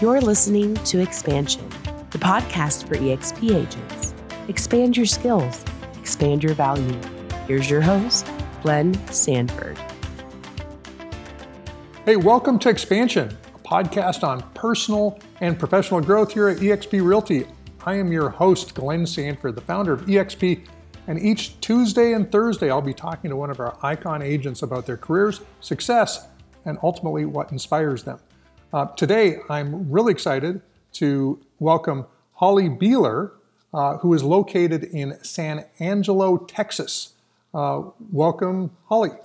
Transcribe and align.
You're 0.00 0.22
listening 0.22 0.76
to 0.76 1.00
Expansion, 1.00 1.68
the 2.10 2.16
podcast 2.16 2.88
for 2.88 2.94
EXP 2.94 3.54
agents. 3.54 4.14
Expand 4.48 4.96
your 4.96 5.04
skills, 5.04 5.62
expand 5.98 6.42
your 6.42 6.54
value. 6.54 6.98
Here's 7.46 7.68
your 7.68 7.82
host, 7.82 8.26
Glenn 8.62 8.94
Sanford. 9.08 9.76
Hey, 12.06 12.16
welcome 12.16 12.58
to 12.60 12.70
Expansion, 12.70 13.36
a 13.54 13.58
podcast 13.58 14.24
on 14.26 14.40
personal 14.54 15.18
and 15.42 15.58
professional 15.58 16.00
growth 16.00 16.32
here 16.32 16.48
at 16.48 16.60
eXp 16.60 17.04
Realty. 17.04 17.46
I 17.84 17.96
am 17.96 18.10
your 18.10 18.30
host, 18.30 18.74
Glenn 18.74 19.06
Sanford, 19.06 19.54
the 19.54 19.60
founder 19.60 19.92
of 19.92 20.06
eXp, 20.06 20.66
and 21.08 21.18
each 21.18 21.60
Tuesday 21.60 22.14
and 22.14 22.32
Thursday 22.32 22.70
I'll 22.70 22.80
be 22.80 22.94
talking 22.94 23.28
to 23.28 23.36
one 23.36 23.50
of 23.50 23.60
our 23.60 23.76
icon 23.82 24.22
agents 24.22 24.62
about 24.62 24.86
their 24.86 24.96
careers, 24.96 25.42
success, 25.60 26.26
and 26.64 26.78
ultimately 26.82 27.26
what 27.26 27.52
inspires 27.52 28.04
them. 28.04 28.18
Uh, 28.72 28.86
today, 28.94 29.38
I'm 29.48 29.90
really 29.90 30.12
excited 30.12 30.62
to 30.92 31.44
welcome 31.58 32.06
Halle 32.38 32.68
Beeler, 32.68 33.32
uh, 33.74 33.96
who 33.96 34.14
is 34.14 34.22
located 34.22 34.84
in 34.84 35.18
San 35.24 35.64
Angelo, 35.80 36.36
Texas. 36.36 37.14
Uh, 37.52 37.82
welcome, 38.12 38.70
Halle. 38.88 39.18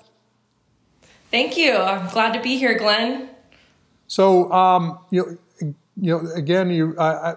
Thank 1.30 1.58
you. 1.58 1.76
I'm 1.76 2.09
glad 2.09 2.34
to 2.34 2.41
be 2.41 2.58
here, 2.58 2.76
Glenn. 2.76 3.30
So, 4.08 4.52
um, 4.52 4.98
you 5.12 5.22
know, 5.22 5.75
you 5.98 6.12
know, 6.12 6.31
again, 6.34 6.72
you 6.72 6.95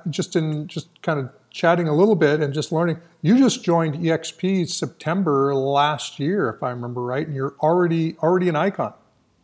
just 0.09 0.35
in 0.35 0.67
just 0.67 0.89
kind 1.03 1.21
of 1.21 1.31
chatting 1.51 1.89
a 1.89 1.95
little 1.95 2.17
bit 2.17 2.41
and 2.41 2.55
just 2.55 2.73
learning. 2.73 2.99
You 3.21 3.37
just 3.37 3.63
joined 3.63 3.97
EXP 3.97 4.71
September 4.71 5.55
last 5.55 6.19
year, 6.19 6.49
if 6.49 6.63
I 6.63 6.71
remember 6.71 7.03
right, 7.03 7.27
and 7.27 7.37
you're 7.37 7.55
already 7.61 8.17
already 8.17 8.49
an 8.49 8.57
icon. 8.57 8.95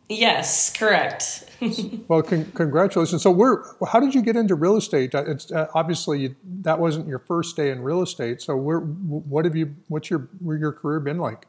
Yes, 0.08 0.70
correct. 0.70 1.44
well, 2.08 2.22
con- 2.22 2.50
congratulations. 2.54 3.22
So, 3.22 3.30
where? 3.30 3.64
How 3.88 4.00
did 4.00 4.14
you 4.14 4.20
get 4.20 4.36
into 4.36 4.54
real 4.54 4.76
estate? 4.76 5.14
Uh, 5.14 5.24
it's 5.26 5.50
uh, 5.50 5.68
obviously 5.74 6.20
you, 6.20 6.36
that 6.62 6.78
wasn't 6.78 7.08
your 7.08 7.20
first 7.20 7.56
day 7.56 7.70
in 7.70 7.82
real 7.82 8.02
estate. 8.02 8.42
So, 8.42 8.56
where? 8.56 8.80
What 8.80 9.46
have 9.46 9.56
you? 9.56 9.74
What's 9.88 10.10
your 10.10 10.28
your 10.42 10.72
career 10.72 11.00
been 11.00 11.18
like? 11.18 11.46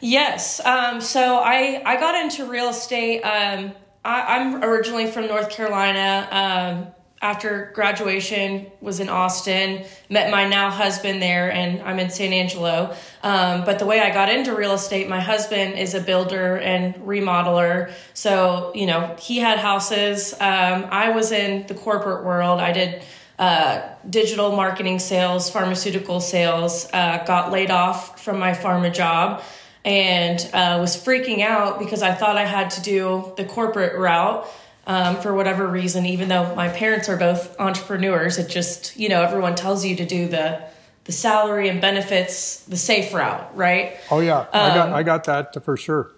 Yes. 0.00 0.60
Um, 0.66 1.00
so 1.00 1.38
I 1.38 1.80
I 1.86 2.00
got 2.00 2.16
into 2.16 2.46
real 2.46 2.70
estate. 2.70 3.22
Um, 3.22 3.72
I, 4.04 4.38
am 4.38 4.64
originally 4.64 5.06
from 5.06 5.28
North 5.28 5.50
Carolina. 5.50 6.28
Um, 6.32 7.01
after 7.22 7.70
graduation 7.72 8.66
was 8.80 8.98
in 8.98 9.08
austin 9.08 9.84
met 10.10 10.30
my 10.30 10.46
now 10.46 10.68
husband 10.70 11.22
there 11.22 11.50
and 11.52 11.80
i'm 11.82 11.98
in 12.00 12.10
san 12.10 12.32
angelo. 12.32 12.94
Um, 13.22 13.64
but 13.64 13.78
the 13.78 13.86
way 13.86 14.00
i 14.00 14.12
got 14.12 14.28
into 14.28 14.54
real 14.54 14.72
estate 14.72 15.08
my 15.08 15.20
husband 15.20 15.78
is 15.78 15.94
a 15.94 16.00
builder 16.00 16.56
and 16.58 16.96
remodeler. 16.96 17.92
So 18.12 18.72
you 18.74 18.86
know 18.86 19.16
he 19.18 19.38
had 19.38 19.58
houses. 19.58 20.34
Um, 20.34 20.86
i 20.90 21.10
was 21.10 21.32
in 21.32 21.66
the 21.68 21.74
corporate 21.74 22.24
world. 22.24 22.60
I 22.60 22.72
did 22.72 23.02
uh, 23.38 23.82
digital 24.08 24.54
marketing 24.54 24.98
sales 24.98 25.48
pharmaceutical 25.48 26.20
sales 26.20 26.88
uh, 26.92 27.24
got 27.24 27.50
laid 27.50 27.70
off 27.70 28.20
from 28.20 28.38
my 28.38 28.52
pharma 28.52 28.92
job 28.92 29.42
and 29.84 30.38
uh, 30.52 30.78
was 30.80 30.96
freaking 30.96 31.40
out 31.40 31.78
because 31.78 32.02
i 32.02 32.12
thought 32.12 32.36
i 32.36 32.44
had 32.44 32.70
to 32.70 32.82
do 32.82 33.32
the 33.36 33.44
corporate 33.44 33.98
route 33.98 34.46
um, 34.86 35.16
for 35.16 35.34
whatever 35.34 35.66
reason, 35.66 36.06
even 36.06 36.28
though 36.28 36.54
my 36.54 36.68
parents 36.68 37.08
are 37.08 37.16
both 37.16 37.58
entrepreneurs, 37.60 38.38
it 38.38 38.48
just, 38.48 38.96
you 38.96 39.08
know, 39.08 39.22
everyone 39.22 39.54
tells 39.54 39.84
you 39.84 39.96
to 39.96 40.04
do 40.04 40.28
the 40.28 40.62
the 41.04 41.12
salary 41.12 41.68
and 41.68 41.80
benefits, 41.80 42.62
the 42.64 42.76
safe 42.76 43.12
route, 43.12 43.56
right? 43.56 43.96
Oh 44.10 44.20
yeah, 44.20 44.38
um, 44.38 44.48
I 44.52 44.74
got 44.74 44.88
I 44.92 45.02
got 45.02 45.24
that 45.24 45.64
for 45.64 45.76
sure. 45.76 46.12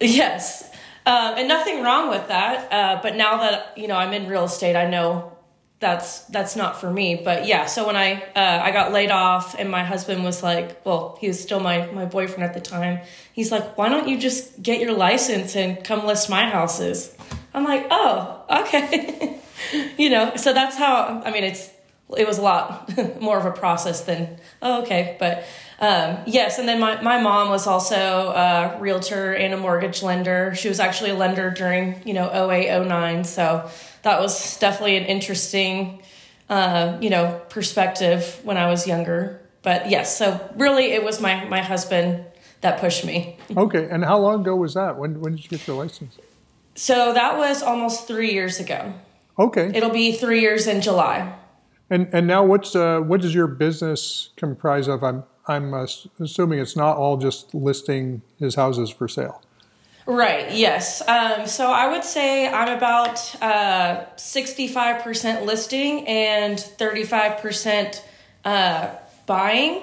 Yes, 0.00 0.70
um, 1.04 1.34
and 1.36 1.48
nothing 1.48 1.82
wrong 1.82 2.08
with 2.08 2.28
that. 2.28 2.72
Uh, 2.72 3.00
but 3.02 3.16
now 3.16 3.38
that 3.38 3.76
you 3.76 3.88
know 3.88 3.96
I'm 3.96 4.12
in 4.12 4.28
real 4.28 4.44
estate, 4.44 4.74
I 4.74 4.88
know 4.88 5.32
that's 5.80 6.20
that's 6.26 6.56
not 6.56 6.80
for 6.80 6.90
me. 6.90 7.20
But 7.22 7.46
yeah, 7.46 7.66
so 7.66 7.86
when 7.86 7.96
I 7.96 8.22
uh, 8.34 8.60
I 8.62 8.70
got 8.70 8.92
laid 8.92 9.10
off, 9.10 9.54
and 9.58 9.70
my 9.70 9.84
husband 9.84 10.24
was 10.24 10.42
like, 10.42 10.84
well, 10.86 11.18
he 11.20 11.28
was 11.28 11.38
still 11.38 11.60
my 11.60 11.86
my 11.92 12.06
boyfriend 12.06 12.42
at 12.42 12.54
the 12.54 12.60
time. 12.60 13.00
He's 13.34 13.52
like, 13.52 13.76
why 13.76 13.90
don't 13.90 14.08
you 14.08 14.18
just 14.18 14.62
get 14.62 14.80
your 14.80 14.92
license 14.92 15.54
and 15.56 15.84
come 15.84 16.06
list 16.06 16.30
my 16.30 16.48
houses? 16.48 17.14
I'm 17.54 17.64
like, 17.64 17.86
oh, 17.90 18.44
okay. 18.62 19.38
you 19.98 20.10
know, 20.10 20.36
so 20.36 20.52
that's 20.52 20.76
how, 20.76 21.22
I 21.24 21.30
mean, 21.30 21.44
it's, 21.44 21.70
it 22.16 22.26
was 22.26 22.38
a 22.38 22.42
lot 22.42 22.90
more 23.20 23.38
of 23.38 23.46
a 23.46 23.52
process 23.52 24.02
than, 24.02 24.38
oh, 24.60 24.82
okay. 24.82 25.16
But 25.18 25.44
um, 25.80 26.18
yes, 26.26 26.58
and 26.58 26.68
then 26.68 26.78
my, 26.78 27.00
my 27.02 27.20
mom 27.20 27.48
was 27.48 27.66
also 27.66 27.96
a 27.96 28.78
realtor 28.80 29.32
and 29.32 29.52
a 29.52 29.56
mortgage 29.56 30.02
lender. 30.02 30.54
She 30.54 30.68
was 30.68 30.78
actually 30.78 31.10
a 31.10 31.14
lender 31.14 31.50
during, 31.50 32.06
you 32.06 32.14
know, 32.14 32.50
08, 32.50 32.86
09. 32.86 33.24
So 33.24 33.68
that 34.02 34.20
was 34.20 34.58
definitely 34.58 34.96
an 34.96 35.04
interesting, 35.04 36.02
uh, 36.48 36.98
you 37.00 37.10
know, 37.10 37.40
perspective 37.48 38.40
when 38.44 38.56
I 38.56 38.68
was 38.68 38.86
younger. 38.86 39.40
But 39.62 39.90
yes, 39.90 40.16
so 40.16 40.40
really 40.56 40.92
it 40.92 41.04
was 41.04 41.20
my, 41.20 41.44
my 41.46 41.60
husband 41.60 42.24
that 42.60 42.78
pushed 42.80 43.04
me. 43.04 43.38
Okay. 43.56 43.88
And 43.90 44.04
how 44.04 44.18
long 44.18 44.42
ago 44.42 44.54
was 44.56 44.74
that? 44.74 44.96
When, 44.96 45.20
when 45.20 45.34
did 45.34 45.44
you 45.44 45.50
get 45.50 45.66
your 45.66 45.76
license? 45.76 46.16
So 46.74 47.12
that 47.12 47.36
was 47.36 47.62
almost 47.62 48.06
three 48.06 48.32
years 48.32 48.58
ago. 48.60 48.94
Okay. 49.38 49.70
It'll 49.74 49.90
be 49.90 50.12
three 50.12 50.40
years 50.40 50.66
in 50.66 50.80
July. 50.80 51.34
And 51.90 52.08
and 52.12 52.26
now 52.26 52.44
what's 52.44 52.74
uh, 52.74 53.00
what 53.00 53.20
does 53.20 53.34
your 53.34 53.46
business 53.46 54.30
comprise 54.36 54.88
of? 54.88 55.02
I'm 55.04 55.24
I'm 55.46 55.74
uh, 55.74 55.86
assuming 56.20 56.58
it's 56.58 56.76
not 56.76 56.96
all 56.96 57.16
just 57.16 57.54
listing 57.54 58.22
his 58.38 58.54
houses 58.54 58.90
for 58.90 59.08
sale. 59.08 59.42
Right. 60.06 60.50
Yes. 60.52 61.00
Um, 61.06 61.46
so 61.46 61.70
I 61.70 61.90
would 61.90 62.04
say 62.04 62.48
I'm 62.48 62.76
about 62.76 63.42
uh, 63.42 64.06
sixty-five 64.16 65.02
percent 65.02 65.46
listing 65.46 66.06
and 66.08 66.58
thirty-five 66.58 67.38
percent 67.38 68.04
uh, 68.44 68.94
buying. 69.26 69.82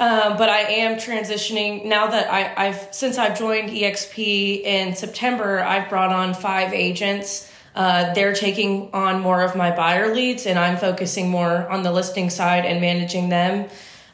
Um, 0.00 0.38
but 0.38 0.48
I 0.48 0.60
am 0.60 0.96
transitioning 0.96 1.84
now 1.84 2.06
that 2.06 2.30
I, 2.30 2.64
have 2.64 2.88
since 2.90 3.18
I've 3.18 3.38
joined 3.38 3.68
EXP 3.68 4.62
in 4.62 4.96
September. 4.96 5.60
I've 5.60 5.90
brought 5.90 6.10
on 6.10 6.32
five 6.32 6.72
agents. 6.72 7.52
Uh, 7.74 8.12
they're 8.14 8.32
taking 8.32 8.90
on 8.94 9.20
more 9.20 9.42
of 9.42 9.54
my 9.54 9.70
buyer 9.70 10.14
leads, 10.14 10.46
and 10.46 10.58
I'm 10.58 10.78
focusing 10.78 11.28
more 11.28 11.68
on 11.68 11.82
the 11.82 11.92
listing 11.92 12.30
side 12.30 12.64
and 12.64 12.80
managing 12.80 13.28
them. 13.28 13.68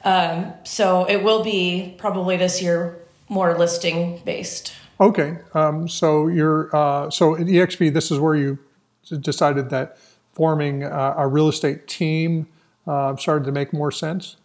Um, 0.04 0.52
so 0.64 1.04
it 1.04 1.22
will 1.22 1.44
be 1.44 1.94
probably 1.98 2.36
this 2.36 2.60
year 2.60 2.98
more 3.28 3.56
listing 3.56 4.20
based. 4.24 4.72
Okay, 5.00 5.38
um, 5.54 5.86
so 5.88 6.26
you're 6.26 6.74
uh, 6.74 7.10
so 7.10 7.36
at 7.36 7.42
EXP. 7.47 7.94
This 7.94 8.10
is 8.10 8.18
where 8.18 8.34
you 8.34 8.58
decided 9.20 9.70
that 9.70 9.98
forming 10.32 10.82
uh, 10.82 11.14
a 11.16 11.28
real 11.28 11.48
estate 11.48 11.86
team 11.86 12.48
uh, 12.88 13.14
started 13.14 13.44
to 13.44 13.53
make 13.53 13.72
more 13.72 13.92
sense. 13.92 14.36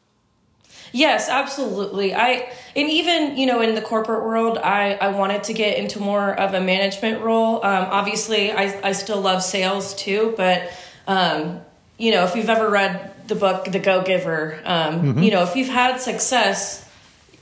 Yes, 0.92 1.30
absolutely. 1.30 2.14
I 2.14 2.52
and 2.76 2.90
even 2.90 3.38
you 3.38 3.46
know 3.46 3.62
in 3.62 3.76
the 3.76 3.82
corporate 3.82 4.24
world, 4.24 4.58
I 4.58 4.94
I 4.94 5.10
wanted 5.10 5.44
to 5.46 5.54
get 5.54 5.78
into 5.78 6.00
more 6.00 6.34
of 6.34 6.54
a 6.54 6.62
management 6.62 7.22
role. 7.22 7.58
Um, 7.58 7.88
obviously, 7.90 8.52
I 8.52 8.80
I 8.84 8.92
still 8.92 9.22
love 9.22 9.42
sales 9.42 9.94
too, 9.96 10.34
but 10.36 10.72
um, 11.08 11.62
you 11.98 12.12
know 12.12 12.26
if 12.26 12.36
you've 12.36 12.50
ever 12.50 12.70
read 12.70 13.28
the 13.28 13.36
book 13.36 13.66
The 13.66 13.80
Go 13.80 14.04
Giver, 14.04 14.60
um, 14.66 15.02
mm-hmm. 15.02 15.24
you 15.24 15.32
know 15.32 15.44
if 15.44 15.56
you've 15.56 15.70
had 15.70 16.02
success, 16.02 16.88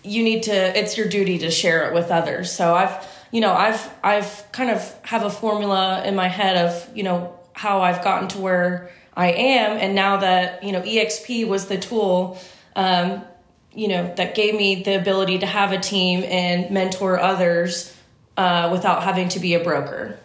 you 0.04 0.24
need 0.24 0.44
to. 0.44 0.78
It's 0.78 0.98
your 0.98 1.08
duty 1.08 1.40
to 1.40 1.50
share 1.50 1.88
it 1.88 1.94
with 1.94 2.12
others. 2.12 2.52
So 2.52 2.76
I've 2.76 3.08
you 3.32 3.42
know 3.42 3.54
I've 3.54 3.90
I've 4.04 4.44
kind 4.52 4.70
of 4.70 4.96
have 5.04 5.24
a 5.24 5.30
formula 5.30 6.04
in 6.06 6.16
my 6.16 6.28
head 6.28 6.68
of 6.68 6.96
you 6.96 7.04
know 7.04 7.36
how 7.54 7.82
I've 7.82 8.04
gotten 8.04 8.28
to 8.30 8.38
where 8.38 8.92
I 9.16 9.32
am, 9.32 9.78
and 9.78 9.96
now 9.96 10.18
that 10.18 10.64
you 10.64 10.72
know 10.72 10.82
EXP 10.82 11.48
was 11.48 11.66
the 11.66 11.80
tool. 11.80 12.38
Um, 12.76 13.24
you 13.74 13.88
know 13.88 14.14
that 14.16 14.36
gave 14.36 14.56
me 14.56 14.84
the 14.84 15.00
ability 15.00 15.40
to 15.40 15.46
have 15.46 15.72
a 15.72 15.80
team 15.80 16.24
and 16.24 16.72
mentor 16.72 17.20
others 17.20 17.96
uh, 18.38 18.70
without 18.72 19.04
having 19.04 19.30
to 19.30 19.40
be 19.40 19.54
a 19.54 19.64
broker. 19.64 20.20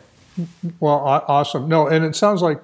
Well, 0.81 0.99
awesome. 1.29 1.69
No, 1.69 1.87
and 1.87 2.05
it 2.05 2.17
sounds 2.17 2.43
like 2.43 2.63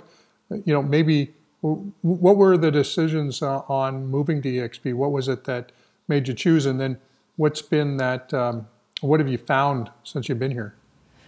you 0.50 0.72
know 0.72 0.82
maybe 0.82 1.32
what 1.60 2.36
were 2.36 2.56
the 2.56 2.70
decisions 2.70 3.42
uh, 3.42 3.62
on 3.68 4.06
moving 4.06 4.40
to 4.42 4.48
EXP? 4.50 4.94
What 4.94 5.12
was 5.12 5.28
it 5.28 5.44
that 5.44 5.72
made 6.08 6.26
you 6.26 6.34
choose, 6.34 6.66
and 6.66 6.80
then 6.80 6.98
what's 7.36 7.62
been 7.62 7.98
that? 7.98 8.32
Um, 8.32 8.66
what 9.00 9.20
have 9.20 9.28
you 9.28 9.38
found 9.38 9.90
since 10.04 10.28
you've 10.28 10.38
been 10.38 10.50
here? 10.50 10.74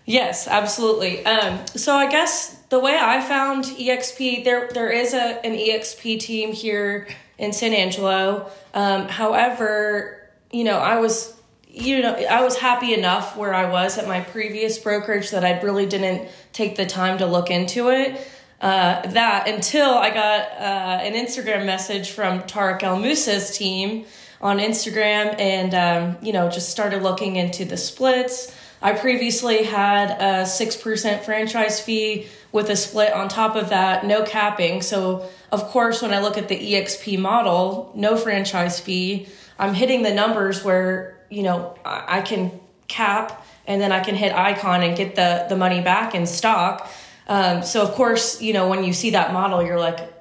Yes, 0.05 0.48
absolutely. 0.48 1.25
Um, 1.25 1.64
so 1.69 1.94
I 1.94 2.10
guess 2.10 2.56
the 2.70 2.81
way 2.81 2.98
I 3.00 3.20
found 3.20 3.64
EXP, 3.64 4.44
there 4.44 4.69
there 4.72 4.90
is 4.90 5.14
a 5.14 5.44
an 5.44 5.52
EXP 5.52 6.19
team 6.19 6.52
here 6.52 7.06
in 7.38 7.52
San 7.52 7.73
Angelo. 7.73 8.50
Um, 8.75 9.08
however, 9.08 10.31
you 10.50 10.64
know, 10.64 10.79
I 10.79 10.99
was 10.99 11.34
you 11.69 12.02
know 12.02 12.14
I 12.14 12.43
was 12.43 12.56
happy 12.58 12.94
enough 12.94 13.37
where 13.37 13.55
I 13.55 13.70
was 13.70 13.99
at 13.99 14.06
my 14.06 14.20
previous 14.20 14.79
brokerage 14.79 15.31
that 15.31 15.44
I 15.44 15.61
really 15.61 15.87
didn't 15.87 16.29
take 16.52 16.76
the 16.76 16.87
time 16.87 17.19
to 17.19 17.26
look 17.26 17.50
into 17.50 17.90
it. 17.90 18.20
Uh, 18.61 19.05
that 19.11 19.49
until 19.49 19.90
I 19.90 20.11
got 20.11 20.43
uh, 20.52 21.02
an 21.02 21.14
Instagram 21.14 21.67
message 21.67 22.11
from 22.11 22.43
Tarek 22.43 22.84
El 22.84 23.00
Moussa's 23.00 23.56
team 23.56 24.05
on 24.40 24.58
Instagram, 24.58 25.38
and 25.40 25.75
um, 25.75 26.25
you 26.25 26.32
know 26.32 26.49
just 26.49 26.69
started 26.69 27.02
looking 27.02 27.37
into 27.37 27.64
the 27.64 27.76
splits 27.76 28.55
I 28.82 28.93
previously 28.93 29.62
had 29.62 30.11
a 30.11 30.43
6% 30.43 31.25
franchise 31.25 31.81
fee 31.81 32.26
with 32.50 32.69
a 32.69 32.76
split 32.76 33.12
on 33.12 33.29
top 33.29 33.55
of 33.55 33.69
that, 33.69 34.05
no 34.05 34.25
capping. 34.25 34.82
So, 34.82 35.29
of 35.52 35.64
course, 35.69 36.02
when 36.02 36.12
I 36.12 36.20
look 36.20 36.37
at 36.37 36.49
the 36.49 36.56
EXP 36.56 37.19
model, 37.19 37.93
no 37.94 38.17
franchise 38.17 38.81
fee, 38.81 39.29
I'm 39.58 39.75
hitting 39.75 40.02
the 40.02 40.12
numbers 40.12 40.64
where, 40.64 41.19
you 41.31 41.44
know, 41.44 41.76
I 41.84 42.20
can 42.23 42.61
cap 42.88 43.46
and 43.67 43.81
then 43.81 43.93
I 43.93 44.00
can 44.00 44.17
hit 44.17 44.34
icon 44.34 44.82
and 44.82 44.96
get 44.96 45.14
the, 45.14 45.46
the 45.49 45.56
money 45.56 45.81
back 45.81 46.14
in 46.14 46.26
stock. 46.26 46.90
Um, 47.29 47.62
so, 47.62 47.82
of 47.82 47.93
course, 47.93 48.43
you 48.43 48.52
know, 48.52 48.69
when 48.69 48.82
you 48.82 48.93
see 48.93 49.11
that 49.11 49.32
model, 49.32 49.64
you're 49.64 49.79
like, 49.79 50.12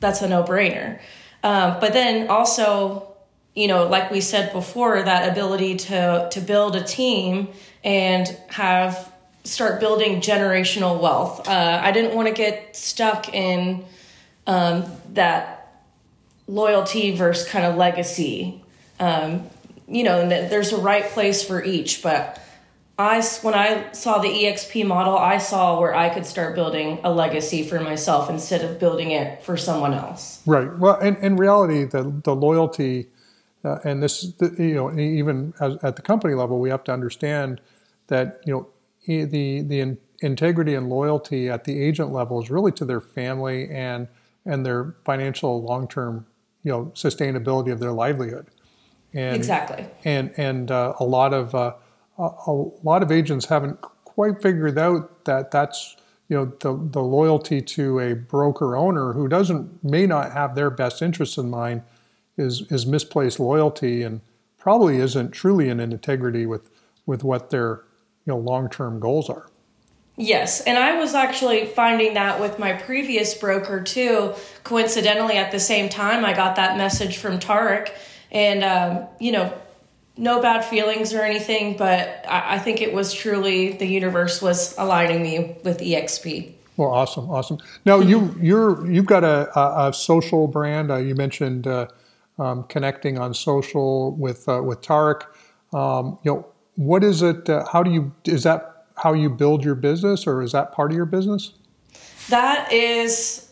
that's 0.00 0.20
a 0.20 0.28
no 0.28 0.44
brainer. 0.44 1.00
Um, 1.42 1.78
but 1.80 1.92
then 1.92 2.28
also, 2.28 3.14
you 3.54 3.68
know, 3.68 3.88
like 3.88 4.10
we 4.10 4.20
said 4.20 4.52
before, 4.52 5.02
that 5.02 5.30
ability 5.30 5.76
to 5.76 6.28
to 6.30 6.40
build 6.40 6.76
a 6.76 6.84
team 6.84 7.48
and 7.86 8.36
have 8.48 9.12
start 9.44 9.78
building 9.78 10.20
generational 10.20 11.00
wealth. 11.00 11.48
Uh, 11.48 11.80
I 11.82 11.92
didn't 11.92 12.16
want 12.16 12.26
to 12.26 12.34
get 12.34 12.76
stuck 12.76 13.32
in 13.32 13.84
um, 14.48 14.84
that 15.14 15.84
loyalty 16.48 17.14
versus 17.14 17.48
kind 17.48 17.64
of 17.64 17.76
legacy. 17.76 18.60
Um, 18.98 19.46
you 19.88 20.02
know, 20.02 20.28
there's 20.28 20.72
a 20.72 20.78
right 20.78 21.04
place 21.04 21.44
for 21.44 21.62
each, 21.62 22.02
but 22.02 22.42
I 22.98 23.22
when 23.42 23.54
I 23.54 23.92
saw 23.92 24.18
the 24.18 24.28
EXP 24.28 24.84
model, 24.84 25.16
I 25.16 25.38
saw 25.38 25.78
where 25.78 25.94
I 25.94 26.08
could 26.08 26.26
start 26.26 26.56
building 26.56 26.98
a 27.04 27.12
legacy 27.12 27.62
for 27.62 27.78
myself 27.78 28.28
instead 28.28 28.64
of 28.64 28.80
building 28.80 29.12
it 29.12 29.44
for 29.44 29.56
someone 29.56 29.94
else. 29.94 30.42
Right. 30.44 30.76
Well, 30.76 30.98
in, 30.98 31.16
in 31.16 31.36
reality, 31.36 31.84
the 31.84 32.20
the 32.24 32.34
loyalty, 32.34 33.06
uh, 33.62 33.78
and 33.84 34.02
this, 34.02 34.22
the, 34.38 34.52
you 34.58 34.74
know, 34.74 34.98
even 34.98 35.54
as, 35.60 35.76
at 35.84 35.94
the 35.94 36.02
company 36.02 36.34
level, 36.34 36.58
we 36.58 36.70
have 36.70 36.82
to 36.84 36.92
understand 36.92 37.60
that 38.08 38.40
you 38.44 38.52
know 38.54 38.68
the 39.24 39.62
the 39.62 39.80
in, 39.80 39.98
integrity 40.20 40.74
and 40.74 40.88
loyalty 40.88 41.48
at 41.48 41.64
the 41.64 41.82
agent 41.82 42.12
level 42.12 42.42
is 42.42 42.50
really 42.50 42.72
to 42.72 42.84
their 42.84 43.00
family 43.00 43.68
and 43.70 44.08
and 44.44 44.64
their 44.64 44.94
financial 45.04 45.62
long 45.62 45.88
term 45.88 46.26
you 46.62 46.72
know 46.72 46.86
sustainability 46.94 47.72
of 47.72 47.80
their 47.80 47.92
livelihood. 47.92 48.46
And, 49.14 49.36
exactly. 49.36 49.86
And 50.04 50.32
and 50.36 50.70
uh, 50.70 50.94
a 50.98 51.04
lot 51.04 51.32
of 51.32 51.54
uh, 51.54 51.74
a, 52.18 52.52
lot 52.82 53.02
of 53.02 53.12
agents 53.12 53.46
haven't 53.46 53.80
quite 53.80 54.42
figured 54.42 54.78
out 54.78 55.24
that 55.24 55.50
that's 55.50 55.96
you 56.28 56.36
know 56.36 56.52
the, 56.60 56.90
the 56.90 57.02
loyalty 57.02 57.62
to 57.62 58.00
a 58.00 58.14
broker 58.14 58.76
owner 58.76 59.12
who 59.12 59.28
doesn't 59.28 59.82
may 59.84 60.06
not 60.06 60.32
have 60.32 60.54
their 60.54 60.70
best 60.70 61.02
interests 61.02 61.38
in 61.38 61.48
mind 61.48 61.82
is 62.36 62.62
is 62.70 62.86
misplaced 62.86 63.38
loyalty 63.38 64.02
and 64.02 64.20
probably 64.58 64.98
isn't 64.98 65.30
truly 65.30 65.68
in 65.68 65.78
integrity 65.80 66.46
with 66.46 66.68
with 67.06 67.22
what 67.22 67.50
their 67.50 67.82
you 68.26 68.32
know 68.32 68.38
long-term 68.38 69.00
goals 69.00 69.30
are 69.30 69.48
yes 70.16 70.60
and 70.62 70.78
i 70.78 70.98
was 70.98 71.14
actually 71.14 71.66
finding 71.66 72.14
that 72.14 72.40
with 72.40 72.58
my 72.58 72.72
previous 72.72 73.34
broker 73.34 73.82
too 73.82 74.34
coincidentally 74.64 75.36
at 75.36 75.52
the 75.52 75.60
same 75.60 75.88
time 75.88 76.24
i 76.24 76.32
got 76.32 76.56
that 76.56 76.76
message 76.76 77.16
from 77.16 77.38
tarek 77.38 77.90
and 78.32 78.64
um, 78.64 79.06
you 79.20 79.32
know 79.32 79.52
no 80.16 80.40
bad 80.40 80.64
feelings 80.64 81.12
or 81.12 81.22
anything, 81.22 81.76
but 81.76 82.24
I, 82.28 82.54
I, 82.54 82.58
think 82.58 82.80
it 82.80 82.92
was 82.92 83.12
truly 83.12 83.72
the 83.72 83.86
universe 83.86 84.40
was 84.40 84.76
aligning 84.78 85.22
me 85.22 85.56
with 85.62 85.80
EXP. 85.80 86.52
Well, 86.76 86.90
awesome, 86.90 87.30
awesome. 87.30 87.58
Now 87.84 88.00
you 88.00 88.34
you're 88.40 88.90
you've 88.90 89.06
got 89.06 89.24
a, 89.24 89.58
a, 89.58 89.88
a 89.88 89.92
social 89.92 90.46
brand. 90.46 90.90
Uh, 90.90 90.96
you 90.96 91.14
mentioned 91.14 91.66
uh, 91.66 91.88
um, 92.38 92.64
connecting 92.64 93.18
on 93.18 93.34
social 93.34 94.12
with 94.12 94.48
uh, 94.48 94.62
with 94.62 94.82
Tarek. 94.82 95.22
Um, 95.72 96.18
you 96.22 96.32
know, 96.32 96.46
what 96.76 97.02
is 97.02 97.22
it? 97.22 97.48
Uh, 97.48 97.66
how 97.66 97.82
do 97.82 97.90
you 97.90 98.12
is 98.24 98.44
that 98.44 98.86
how 98.96 99.12
you 99.12 99.28
build 99.28 99.64
your 99.64 99.74
business, 99.74 100.26
or 100.26 100.42
is 100.42 100.52
that 100.52 100.72
part 100.72 100.92
of 100.92 100.96
your 100.96 101.06
business? 101.06 101.52
That 102.28 102.72
is 102.72 103.46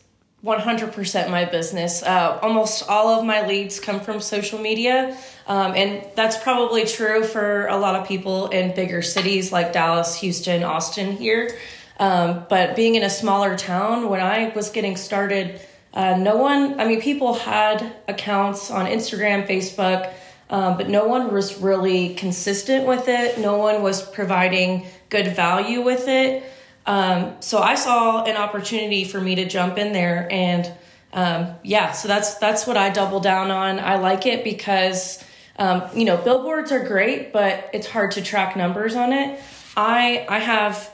100% 0.44 1.30
my 1.30 1.46
business. 1.46 2.02
Uh, 2.02 2.38
almost 2.42 2.88
all 2.88 3.08
of 3.08 3.24
my 3.24 3.46
leads 3.46 3.80
come 3.80 3.98
from 3.98 4.20
social 4.20 4.58
media. 4.58 5.16
Um, 5.46 5.74
and 5.74 6.06
that's 6.16 6.36
probably 6.36 6.84
true 6.84 7.24
for 7.24 7.66
a 7.68 7.76
lot 7.76 7.94
of 7.94 8.06
people 8.06 8.48
in 8.48 8.74
bigger 8.74 9.00
cities 9.00 9.52
like 9.52 9.72
Dallas, 9.72 10.16
Houston, 10.16 10.62
Austin 10.62 11.16
here. 11.16 11.56
Um, 11.98 12.44
but 12.50 12.76
being 12.76 12.94
in 12.94 13.02
a 13.02 13.10
smaller 13.10 13.56
town, 13.56 14.10
when 14.10 14.20
I 14.20 14.48
was 14.54 14.68
getting 14.68 14.96
started, 14.96 15.60
uh, 15.94 16.16
no 16.18 16.36
one, 16.36 16.78
I 16.78 16.86
mean, 16.86 17.00
people 17.00 17.34
had 17.34 17.94
accounts 18.08 18.70
on 18.70 18.86
Instagram, 18.86 19.46
Facebook, 19.46 20.12
um, 20.50 20.76
but 20.76 20.88
no 20.88 21.06
one 21.06 21.32
was 21.32 21.58
really 21.58 22.14
consistent 22.14 22.86
with 22.86 23.08
it. 23.08 23.38
No 23.38 23.56
one 23.56 23.82
was 23.82 24.02
providing 24.02 24.86
good 25.08 25.34
value 25.34 25.80
with 25.80 26.08
it. 26.08 26.44
Um, 26.86 27.36
so 27.40 27.58
I 27.58 27.76
saw 27.76 28.24
an 28.24 28.36
opportunity 28.36 29.04
for 29.04 29.20
me 29.20 29.36
to 29.36 29.48
jump 29.48 29.78
in 29.78 29.92
there 29.92 30.28
and 30.30 30.70
um, 31.14 31.54
yeah, 31.62 31.92
so 31.92 32.08
that's 32.08 32.34
that's 32.34 32.66
what 32.66 32.76
I 32.76 32.90
double 32.90 33.20
down 33.20 33.52
on. 33.52 33.78
I 33.78 33.96
like 33.96 34.26
it 34.26 34.42
because 34.42 35.22
um, 35.56 35.84
you 35.94 36.04
know 36.04 36.16
billboards 36.16 36.72
are 36.72 36.84
great, 36.84 37.32
but 37.32 37.70
it's 37.72 37.86
hard 37.86 38.10
to 38.12 38.22
track 38.22 38.56
numbers 38.56 38.96
on 38.96 39.12
it. 39.12 39.40
I 39.76 40.26
I 40.28 40.40
have 40.40 40.92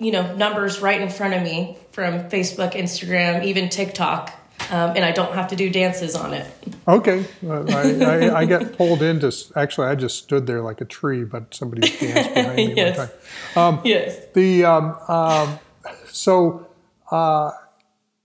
you 0.00 0.10
know 0.10 0.34
numbers 0.34 0.80
right 0.80 1.00
in 1.00 1.10
front 1.10 1.34
of 1.34 1.42
me 1.42 1.78
from 1.92 2.28
Facebook, 2.28 2.72
Instagram, 2.72 3.44
even 3.44 3.68
TikTok 3.68 4.32
um, 4.70 4.90
and 4.96 5.04
I 5.04 5.12
don't 5.12 5.32
have 5.34 5.48
to 5.48 5.56
do 5.56 5.70
dances 5.70 6.14
on 6.14 6.34
it. 6.34 6.46
Okay, 6.86 7.24
I, 7.48 7.54
I, 7.54 8.38
I, 8.40 8.44
get 8.44 8.76
pulled 8.76 9.02
into. 9.02 9.32
Actually, 9.56 9.88
I 9.88 9.94
just 9.94 10.18
stood 10.18 10.46
there 10.46 10.60
like 10.60 10.80
a 10.80 10.84
tree, 10.84 11.24
but 11.24 11.54
somebody 11.54 11.82
danced 11.82 12.34
behind 12.34 12.56
me 12.56 12.74
yes. 12.76 12.98
one 12.98 13.08
time. 13.08 13.16
Um, 13.56 13.80
yes. 13.84 14.26
The 14.34 14.64
um, 14.64 14.96
um, 15.08 15.58
so 16.06 16.68
uh, 17.10 17.52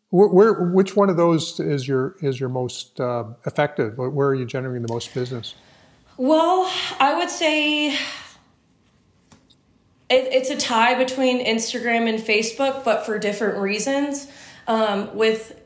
where 0.09 0.53
which 0.71 0.95
one 0.95 1.09
of 1.09 1.18
those 1.18 1.59
is 1.59 1.88
your 1.88 2.15
is 2.21 2.39
your 2.39 2.50
most 2.50 3.00
uh, 3.00 3.25
effective? 3.45 3.97
Where 3.97 4.27
are 4.27 4.35
you 4.35 4.45
generating 4.45 4.85
the 4.85 4.94
most 4.94 5.13
business? 5.13 5.56
Well, 6.18 6.69
I 7.00 7.15
would 7.18 7.30
say 7.30 7.97
it's 10.09 10.50
a 10.50 10.57
tie 10.57 10.95
between 10.95 11.45
Instagram 11.45 12.09
and 12.09 12.19
Facebook, 12.19 12.83
but 12.83 13.06
for 13.06 13.19
different 13.19 13.59
reasons. 13.59 14.27
Um, 14.68 15.15
with 15.15 15.58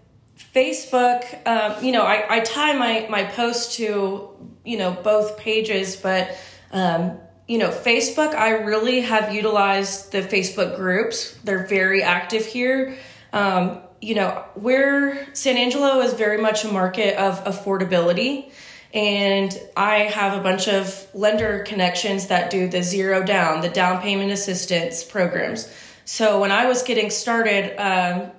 Facebook, 0.53 1.47
um, 1.47 1.83
you 1.83 1.91
know, 1.91 2.03
I, 2.03 2.37
I 2.37 2.39
tie 2.41 2.73
my, 2.73 3.07
my 3.09 3.23
post 3.23 3.73
to, 3.73 4.29
you 4.63 4.77
know, 4.77 4.91
both 4.91 5.37
pages, 5.37 5.95
but, 5.95 6.37
um, 6.71 7.17
you 7.47 7.57
know, 7.57 7.69
Facebook, 7.69 8.35
I 8.35 8.51
really 8.51 9.01
have 9.01 9.33
utilized 9.33 10.11
the 10.11 10.21
Facebook 10.21 10.75
groups. 10.75 11.35
They're 11.43 11.65
very 11.65 12.03
active 12.03 12.45
here. 12.45 12.97
Um, 13.33 13.79
you 13.99 14.15
know, 14.15 14.43
where 14.55 15.33
San 15.33 15.57
Angelo 15.57 16.01
is 16.01 16.13
very 16.13 16.41
much 16.41 16.65
a 16.65 16.71
market 16.71 17.17
of 17.17 17.43
affordability. 17.45 18.51
And 18.93 19.57
I 19.75 19.99
have 19.99 20.37
a 20.37 20.43
bunch 20.43 20.67
of 20.67 21.07
lender 21.15 21.63
connections 21.65 22.27
that 22.27 22.51
do 22.51 22.67
the 22.67 22.83
zero 22.83 23.23
down, 23.23 23.61
the 23.61 23.69
down 23.69 24.01
payment 24.01 24.31
assistance 24.31 25.03
programs. 25.03 25.73
So 26.05 26.39
when 26.39 26.51
I 26.51 26.67
was 26.67 26.83
getting 26.83 27.09
started, 27.09 27.75
um, 27.81 28.31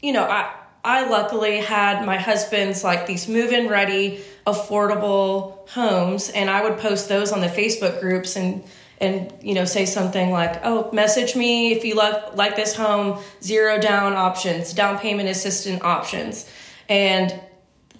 you 0.00 0.12
know, 0.12 0.24
I, 0.24 0.54
I 0.84 1.08
luckily 1.08 1.58
had 1.58 2.06
my 2.06 2.16
husband's 2.16 2.82
like 2.82 3.06
these 3.06 3.28
move 3.28 3.52
in 3.52 3.68
ready, 3.68 4.22
affordable 4.46 5.68
homes, 5.68 6.30
and 6.30 6.48
I 6.48 6.62
would 6.62 6.78
post 6.78 7.08
those 7.08 7.32
on 7.32 7.40
the 7.40 7.48
Facebook 7.48 8.00
groups 8.00 8.36
and 8.36 8.64
and 8.98 9.32
you 9.42 9.54
know 9.54 9.64
say 9.64 9.84
something 9.84 10.30
like, 10.30 10.60
"Oh, 10.64 10.90
message 10.92 11.36
me 11.36 11.72
if 11.72 11.84
you 11.84 11.94
like 11.94 12.34
like 12.36 12.56
this 12.56 12.74
home, 12.74 13.22
zero 13.42 13.78
down 13.78 14.14
options, 14.14 14.72
down 14.72 14.98
payment 14.98 15.28
assistant 15.28 15.82
options," 15.82 16.48
and 16.88 17.38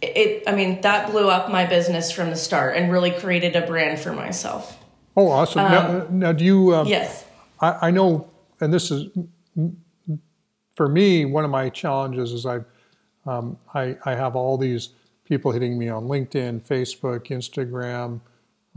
it. 0.01 0.43
I 0.47 0.55
mean, 0.55 0.81
that 0.81 1.11
blew 1.11 1.29
up 1.29 1.51
my 1.51 1.67
business 1.67 2.11
from 2.11 2.31
the 2.31 2.37
start 2.37 2.77
and 2.77 2.91
really 2.91 3.11
created 3.11 3.57
a 3.57 3.67
brand 3.67 4.01
for 4.01 4.13
myself. 4.13 4.79
Oh, 5.17 5.29
awesome! 5.29 5.67
Um, 5.67 5.73
now, 5.73 6.07
now, 6.11 6.33
do 6.33 6.45
you? 6.45 6.75
Um, 6.75 6.87
yes. 6.87 7.25
I, 7.61 7.89
I 7.89 7.91
know, 7.91 8.31
and 8.61 8.73
this 8.73 8.91
is 8.91 9.09
for 10.75 10.89
me, 10.89 11.25
one 11.25 11.45
of 11.45 11.51
my 11.51 11.69
challenges 11.69 12.33
is 12.33 12.47
I, 12.47 12.61
um, 13.27 13.59
I, 13.75 13.97
I 14.05 14.15
have 14.15 14.37
all 14.37 14.57
these 14.57 14.91
people 15.25 15.53
hitting 15.53 15.79
me 15.79 15.89
on 15.89 16.05
LinkedIn, 16.05 16.63
Facebook, 16.63 17.29
Instagram, 17.29 18.21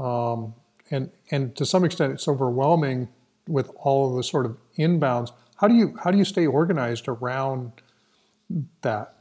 um, 0.04 0.54
and 0.92 1.10
and 1.32 1.56
to 1.56 1.66
some 1.66 1.84
extent 1.84 2.14
it's 2.14 2.28
overwhelming 2.28 3.08
with 3.48 3.72
all 3.78 4.10
of 4.10 4.16
the 4.16 4.24
sort 4.24 4.46
of 4.46 4.58
inbounds. 4.78 5.32
How 5.56 5.68
do 5.68 5.76
you 5.76 5.98
how 6.04 6.12
do 6.12 6.18
you 6.18 6.26
stay 6.26 6.46
organized 6.46 7.08
around 7.08 7.72
that? 8.82 9.16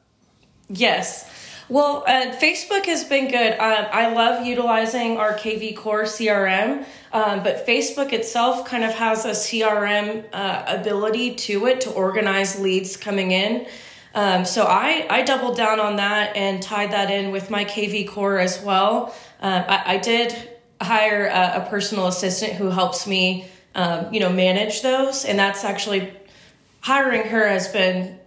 Yes. 0.69 1.31
Well, 1.73 2.05
uh, 2.07 2.37
Facebook 2.37 2.85
has 2.85 3.03
been 3.03 3.29
good. 3.29 3.53
Um, 3.53 3.87
I 3.91 4.13
love 4.13 4.45
utilizing 4.45 5.17
our 5.17 5.33
KV 5.33 5.75
Core 5.75 6.03
CRM, 6.03 6.85
um, 7.15 7.43
but 7.43 7.67
Facebook 7.67 8.13
itself 8.13 8.67
kind 8.67 8.85
of 8.85 8.91
has 8.93 9.25
a 9.25 9.31
CRM 9.31 10.23
uh, 10.35 10.65
ability 10.67 11.35
to 11.35 11.65
it 11.69 11.81
to 11.81 11.91
organize 11.93 12.61
leads 12.61 12.99
coming 12.99 13.31
in. 13.31 13.67
Um, 14.15 14.45
so 14.45 14.67
I, 14.67 15.07
I 15.09 15.23
doubled 15.23 15.57
down 15.57 15.81
on 15.81 15.97
that 15.97 16.37
and 16.37 16.63
tied 16.63 16.93
that 16.93 17.11
in 17.11 17.33
with 17.33 17.49
my 17.49 17.65
KV 17.65 18.07
Core 18.07 18.39
as 18.39 18.61
well. 18.61 19.15
Uh, 19.41 19.65
I, 19.67 19.95
I, 19.95 19.97
did 19.97 20.51
hire 20.79 21.25
a, 21.25 21.63
a, 21.63 21.71
personal 21.71 22.07
assistant 22.07 22.53
who 22.53 22.69
helps 22.69 23.07
me 23.07 23.47
um, 23.75 24.13
you 24.13 24.21
know, 24.21 24.29
manage 24.29 24.83
those. 24.83 25.25
And 25.25 25.39
that's 25.39 25.65
actually 25.65 26.13
hiring 26.83 27.29
her 27.29 27.49
has 27.49 27.69
been 27.69 28.19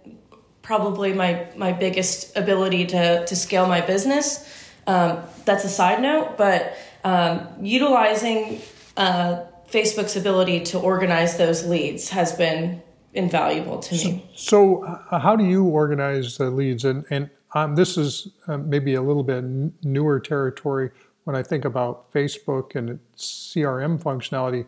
probably 0.66 1.12
my 1.12 1.46
my 1.56 1.72
biggest 1.72 2.36
ability 2.36 2.86
to 2.86 3.24
to 3.24 3.36
scale 3.36 3.66
my 3.66 3.80
business. 3.80 4.52
Um, 4.88 5.22
that's 5.44 5.64
a 5.64 5.68
side 5.68 6.02
note, 6.02 6.36
but 6.36 6.76
um, 7.04 7.46
utilizing 7.60 8.60
uh, 8.96 9.44
Facebook's 9.70 10.16
ability 10.16 10.60
to 10.60 10.78
organize 10.78 11.38
those 11.38 11.64
leads 11.66 12.10
has 12.10 12.32
been 12.32 12.82
invaluable 13.14 13.78
to 13.78 13.94
me. 13.94 14.28
So, 14.34 14.84
uh, 14.84 15.18
how 15.18 15.36
do 15.36 15.44
you 15.44 15.64
organize 15.64 16.36
the 16.36 16.50
leads? 16.50 16.84
And 16.84 17.04
and 17.10 17.30
um, 17.54 17.76
this 17.76 17.96
is 17.96 18.28
uh, 18.48 18.58
maybe 18.58 18.94
a 18.94 19.02
little 19.02 19.24
bit 19.24 19.44
newer 19.84 20.18
territory 20.18 20.90
when 21.24 21.36
I 21.36 21.42
think 21.42 21.64
about 21.64 22.12
Facebook 22.12 22.74
and 22.74 22.90
its 22.90 23.54
CRM 23.54 24.02
functionality. 24.02 24.66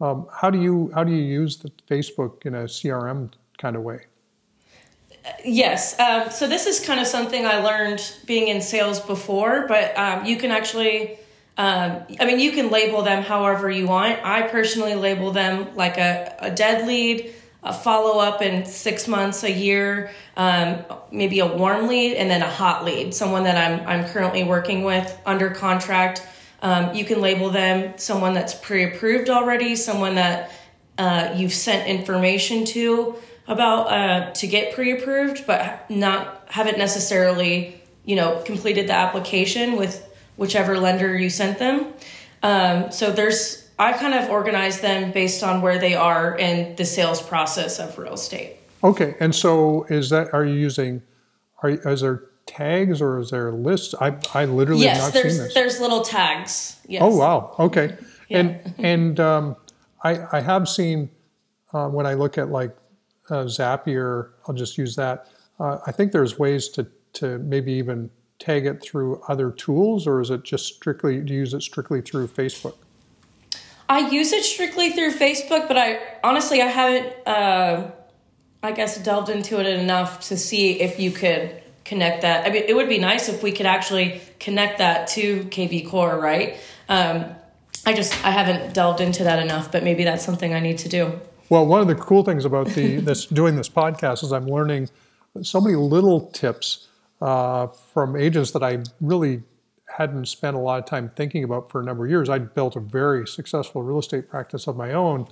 Um, 0.00 0.26
how 0.40 0.50
do 0.50 0.60
you 0.60 0.90
how 0.94 1.04
do 1.04 1.12
you 1.12 1.22
use 1.22 1.58
the 1.58 1.70
Facebook 1.88 2.44
in 2.44 2.54
a 2.54 2.64
CRM 2.64 3.32
kind 3.56 3.76
of 3.76 3.82
way? 3.82 4.06
Yes. 5.44 5.98
Um, 5.98 6.30
so 6.30 6.46
this 6.48 6.66
is 6.66 6.80
kind 6.80 7.00
of 7.00 7.06
something 7.06 7.46
I 7.46 7.60
learned 7.60 8.02
being 8.26 8.48
in 8.48 8.60
sales 8.60 9.00
before, 9.00 9.66
but 9.68 9.96
um, 9.98 10.24
you 10.24 10.36
can 10.36 10.50
actually, 10.50 11.18
um, 11.56 12.02
I 12.20 12.24
mean, 12.24 12.40
you 12.40 12.52
can 12.52 12.70
label 12.70 13.02
them 13.02 13.22
however 13.22 13.70
you 13.70 13.86
want. 13.86 14.24
I 14.24 14.42
personally 14.42 14.94
label 14.94 15.30
them 15.30 15.74
like 15.74 15.98
a, 15.98 16.36
a 16.40 16.50
dead 16.50 16.86
lead, 16.86 17.32
a 17.62 17.72
follow 17.72 18.20
up 18.20 18.42
in 18.42 18.64
six 18.64 19.08
months, 19.08 19.42
a 19.44 19.50
year, 19.50 20.10
um, 20.36 20.84
maybe 21.10 21.40
a 21.40 21.46
warm 21.46 21.88
lead, 21.88 22.16
and 22.16 22.30
then 22.30 22.42
a 22.42 22.50
hot 22.50 22.84
lead, 22.84 23.14
someone 23.14 23.44
that 23.44 23.56
I'm, 23.56 23.86
I'm 23.86 24.08
currently 24.08 24.44
working 24.44 24.84
with 24.84 25.18
under 25.26 25.50
contract. 25.50 26.26
Um, 26.62 26.94
you 26.94 27.04
can 27.04 27.20
label 27.20 27.50
them 27.50 27.96
someone 27.98 28.34
that's 28.34 28.54
pre 28.54 28.84
approved 28.84 29.30
already, 29.30 29.76
someone 29.76 30.16
that 30.16 30.50
uh, 30.98 31.32
you've 31.36 31.52
sent 31.52 31.88
information 31.88 32.64
to 32.66 33.16
about 33.48 33.90
uh, 33.90 34.30
to 34.32 34.46
get 34.46 34.74
pre-approved, 34.74 35.46
but 35.46 35.90
not 35.90 36.44
haven't 36.48 36.78
necessarily 36.78 37.80
you 38.04 38.14
know 38.14 38.40
completed 38.44 38.88
the 38.88 38.92
application 38.92 39.76
with 39.76 40.04
whichever 40.36 40.78
lender 40.78 41.16
you 41.16 41.28
sent 41.30 41.58
them. 41.58 41.92
Um, 42.42 42.92
so 42.92 43.10
there's 43.10 43.68
I 43.78 43.92
kind 43.92 44.14
of 44.14 44.30
organize 44.30 44.80
them 44.80 45.12
based 45.12 45.42
on 45.42 45.62
where 45.62 45.78
they 45.78 45.94
are 45.94 46.36
in 46.36 46.76
the 46.76 46.84
sales 46.84 47.20
process 47.20 47.78
of 47.78 47.98
real 47.98 48.14
estate. 48.14 48.56
Okay, 48.84 49.16
and 49.18 49.34
so 49.34 49.84
is 49.84 50.10
that 50.10 50.32
are 50.32 50.44
you 50.44 50.54
using? 50.54 51.02
Are 51.62 51.70
is 51.70 52.02
there 52.02 52.24
tags 52.46 53.00
or 53.02 53.18
is 53.18 53.30
there 53.30 53.52
lists? 53.52 53.94
I 54.00 54.16
I 54.34 54.44
literally 54.44 54.82
yes, 54.82 55.00
not 55.00 55.12
there's 55.12 55.34
seen 55.34 55.44
this. 55.44 55.54
there's 55.54 55.80
little 55.80 56.02
tags. 56.02 56.76
Yes. 56.86 57.02
Oh 57.04 57.16
wow. 57.16 57.54
Okay. 57.58 57.96
Yeah. 58.28 58.38
And 58.38 58.74
and 58.78 59.20
um, 59.20 59.56
I 60.04 60.38
I 60.38 60.40
have 60.40 60.68
seen 60.68 61.10
uh, 61.72 61.88
when 61.88 62.06
I 62.06 62.14
look 62.14 62.38
at 62.38 62.50
like 62.50 62.76
uh, 63.30 63.44
Zapier, 63.44 64.30
I'll 64.46 64.54
just 64.54 64.78
use 64.78 64.96
that. 64.96 65.28
Uh, 65.60 65.78
I 65.86 65.92
think 65.92 66.12
there's 66.12 66.38
ways 66.38 66.68
to, 66.70 66.86
to 67.14 67.38
maybe 67.38 67.72
even 67.72 68.10
tag 68.38 68.66
it 68.66 68.80
through 68.80 69.20
other 69.28 69.50
tools, 69.50 70.06
or 70.06 70.20
is 70.20 70.30
it 70.30 70.44
just 70.44 70.66
strictly, 70.66 71.20
do 71.20 71.32
you 71.32 71.40
use 71.40 71.54
it 71.54 71.62
strictly 71.62 72.00
through 72.00 72.28
Facebook? 72.28 72.74
I 73.88 74.08
use 74.10 74.32
it 74.32 74.44
strictly 74.44 74.90
through 74.90 75.14
Facebook, 75.14 75.66
but 75.66 75.78
I 75.78 75.98
honestly, 76.22 76.60
I 76.60 76.66
haven't, 76.66 77.26
uh, 77.26 77.90
I 78.62 78.72
guess, 78.72 79.02
delved 79.02 79.30
into 79.30 79.58
it 79.60 79.66
enough 79.66 80.20
to 80.28 80.36
see 80.36 80.80
if 80.80 81.00
you 81.00 81.10
could 81.10 81.62
connect 81.84 82.22
that. 82.22 82.46
I 82.46 82.50
mean, 82.50 82.64
it 82.68 82.76
would 82.76 82.88
be 82.88 82.98
nice 82.98 83.28
if 83.28 83.42
we 83.42 83.50
could 83.50 83.66
actually 83.66 84.20
connect 84.38 84.78
that 84.78 85.08
to 85.08 85.44
KV 85.44 85.88
Core, 85.88 86.18
right? 86.18 86.58
Um, 86.88 87.24
I 87.86 87.94
just, 87.94 88.12
I 88.24 88.30
haven't 88.30 88.74
delved 88.74 89.00
into 89.00 89.24
that 89.24 89.38
enough, 89.38 89.72
but 89.72 89.82
maybe 89.82 90.04
that's 90.04 90.24
something 90.24 90.52
I 90.52 90.60
need 90.60 90.78
to 90.78 90.88
do. 90.90 91.18
Well, 91.50 91.66
one 91.66 91.80
of 91.80 91.88
the 91.88 91.94
cool 91.94 92.24
things 92.24 92.44
about 92.44 92.68
the 92.68 92.96
this 93.00 93.26
doing 93.26 93.56
this 93.56 93.68
podcast 93.68 94.22
is 94.22 94.32
I'm 94.32 94.46
learning 94.46 94.90
so 95.42 95.60
many 95.60 95.76
little 95.76 96.26
tips 96.30 96.88
uh, 97.20 97.66
from 97.66 98.16
agents 98.16 98.50
that 98.52 98.62
I 98.62 98.82
really 99.00 99.42
hadn't 99.96 100.26
spent 100.26 100.56
a 100.56 100.58
lot 100.58 100.78
of 100.78 100.84
time 100.84 101.08
thinking 101.08 101.44
about 101.44 101.70
for 101.70 101.80
a 101.80 101.84
number 101.84 102.04
of 102.04 102.10
years. 102.10 102.28
I'd 102.28 102.54
built 102.54 102.76
a 102.76 102.80
very 102.80 103.26
successful 103.26 103.82
real 103.82 103.98
estate 103.98 104.28
practice 104.28 104.66
of 104.66 104.76
my 104.76 104.92
own, 104.92 105.26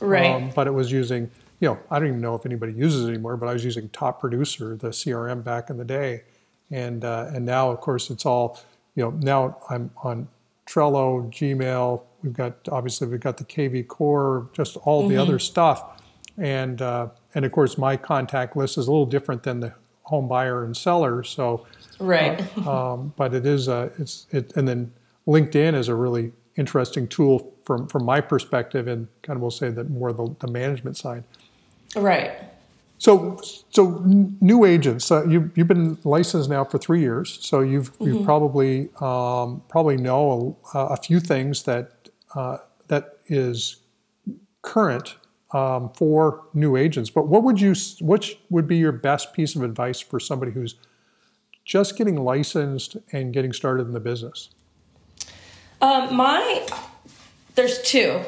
right? 0.00 0.30
Um, 0.30 0.50
but 0.54 0.66
it 0.66 0.72
was 0.72 0.90
using, 0.90 1.30
you 1.60 1.68
know, 1.68 1.78
I 1.90 1.98
don't 1.98 2.08
even 2.08 2.20
know 2.20 2.34
if 2.34 2.44
anybody 2.44 2.72
uses 2.72 3.06
it 3.06 3.08
anymore, 3.10 3.36
but 3.36 3.48
I 3.48 3.52
was 3.52 3.64
using 3.64 3.88
Top 3.90 4.20
Producer, 4.20 4.76
the 4.76 4.88
CRM 4.88 5.44
back 5.44 5.70
in 5.70 5.78
the 5.78 5.84
day, 5.84 6.22
and 6.70 7.04
uh, 7.04 7.30
and 7.32 7.46
now 7.46 7.70
of 7.70 7.80
course 7.80 8.10
it's 8.10 8.26
all, 8.26 8.60
you 8.94 9.04
know, 9.04 9.10
now 9.10 9.58
I'm 9.70 9.90
on 10.02 10.28
Trello, 10.66 11.30
Gmail, 11.30 12.02
We've 12.22 12.32
got 12.32 12.68
obviously 12.70 13.08
we've 13.08 13.20
got 13.20 13.36
the 13.36 13.44
KV 13.44 13.88
core, 13.88 14.48
just 14.52 14.76
all 14.78 15.02
mm-hmm. 15.02 15.10
the 15.10 15.16
other 15.22 15.38
stuff, 15.38 16.02
and 16.38 16.80
uh, 16.80 17.08
and 17.34 17.44
of 17.44 17.52
course 17.52 17.78
my 17.78 17.96
contact 17.96 18.56
list 18.56 18.78
is 18.78 18.86
a 18.86 18.90
little 18.90 19.06
different 19.06 19.42
than 19.42 19.60
the 19.60 19.74
home 20.02 20.28
buyer 20.28 20.64
and 20.64 20.76
seller. 20.76 21.22
So 21.22 21.66
right, 21.98 22.44
uh, 22.66 22.92
um, 22.92 23.14
but 23.16 23.34
it 23.34 23.46
is 23.46 23.68
a 23.68 23.92
it's 23.98 24.26
it 24.30 24.56
and 24.56 24.66
then 24.66 24.92
LinkedIn 25.26 25.74
is 25.74 25.88
a 25.88 25.94
really 25.94 26.32
interesting 26.56 27.08
tool 27.08 27.54
from 27.64 27.86
from 27.86 28.04
my 28.04 28.20
perspective, 28.20 28.86
and 28.86 29.08
kind 29.22 29.36
of 29.36 29.42
we'll 29.42 29.50
say 29.50 29.70
that 29.70 29.90
more 29.90 30.12
the, 30.12 30.34
the 30.40 30.48
management 30.48 30.96
side. 30.96 31.24
Right. 31.96 32.32
So, 33.00 33.40
so 33.70 34.02
new 34.04 34.66
agents, 34.66 35.10
uh, 35.10 35.26
you, 35.26 35.50
you've 35.54 35.68
been 35.68 35.96
licensed 36.04 36.50
now 36.50 36.64
for 36.64 36.76
three 36.76 37.00
years, 37.00 37.38
so 37.40 37.60
you've, 37.60 37.94
mm-hmm. 37.94 38.12
you 38.12 38.24
probably 38.24 38.90
um, 39.00 39.62
probably 39.70 39.96
know 39.96 40.58
a, 40.74 40.78
a, 40.78 40.96
few 40.98 41.18
things 41.18 41.62
that 41.62 41.92
uh, 42.34 42.58
that 42.88 43.18
is 43.26 43.76
current 44.62 45.16
um, 45.52 45.90
for 45.90 46.44
new 46.54 46.76
agents. 46.76 47.10
But 47.10 47.28
what 47.28 47.42
would 47.42 47.60
you, 47.60 47.74
which 48.00 48.38
would 48.50 48.66
be 48.66 48.76
your 48.76 48.92
best 48.92 49.32
piece 49.32 49.56
of 49.56 49.62
advice 49.62 50.00
for 50.00 50.20
somebody 50.20 50.52
who's 50.52 50.74
just 51.64 51.96
getting 51.96 52.16
licensed 52.16 52.96
and 53.12 53.32
getting 53.32 53.52
started 53.52 53.86
in 53.86 53.92
the 53.92 54.00
business? 54.00 54.50
Um, 55.80 56.14
my, 56.14 56.66
there's 57.54 57.80
two. 57.82 58.20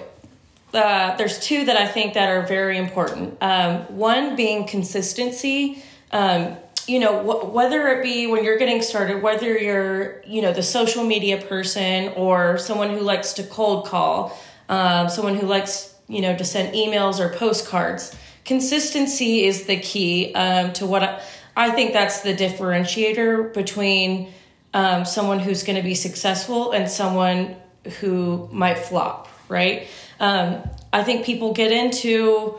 Uh, 0.72 1.14
there's 1.16 1.38
two 1.38 1.64
that 1.66 1.76
I 1.76 1.86
think 1.86 2.14
that 2.14 2.30
are 2.30 2.46
very 2.46 2.78
important. 2.78 3.36
Um, 3.42 3.80
one 3.96 4.36
being 4.36 4.66
consistency. 4.66 5.82
Um, 6.12 6.56
you 6.88 6.98
know, 6.98 7.22
wh- 7.22 7.52
whether 7.52 7.88
it 7.88 8.02
be 8.02 8.26
when 8.26 8.44
you're 8.44 8.58
getting 8.58 8.82
started, 8.82 9.22
whether 9.22 9.56
you're, 9.56 10.22
you 10.26 10.42
know, 10.42 10.52
the 10.52 10.62
social 10.62 11.04
media 11.04 11.40
person 11.40 12.12
or 12.16 12.58
someone 12.58 12.90
who 12.90 13.00
likes 13.00 13.34
to 13.34 13.42
cold 13.42 13.86
call, 13.86 14.38
um, 14.68 15.08
someone 15.08 15.34
who 15.34 15.46
likes, 15.46 15.94
you 16.08 16.20
know, 16.20 16.36
to 16.36 16.44
send 16.44 16.74
emails 16.74 17.20
or 17.20 17.28
postcards, 17.36 18.16
consistency 18.44 19.44
is 19.44 19.66
the 19.66 19.78
key 19.78 20.34
um, 20.34 20.72
to 20.74 20.86
what 20.86 21.02
I, 21.02 21.22
I, 21.56 21.70
think 21.70 21.92
that's 21.92 22.20
the 22.20 22.34
differentiator 22.34 23.54
between 23.54 24.32
um, 24.74 25.04
someone 25.04 25.38
who's 25.38 25.62
going 25.62 25.76
to 25.76 25.82
be 25.82 25.94
successful 25.94 26.72
and 26.72 26.90
someone 26.90 27.56
who 28.00 28.48
might 28.52 28.78
flop, 28.78 29.28
right? 29.48 29.86
Um, 30.18 30.62
I 30.92 31.02
think 31.02 31.24
people 31.24 31.52
get 31.52 31.72
into 31.72 32.58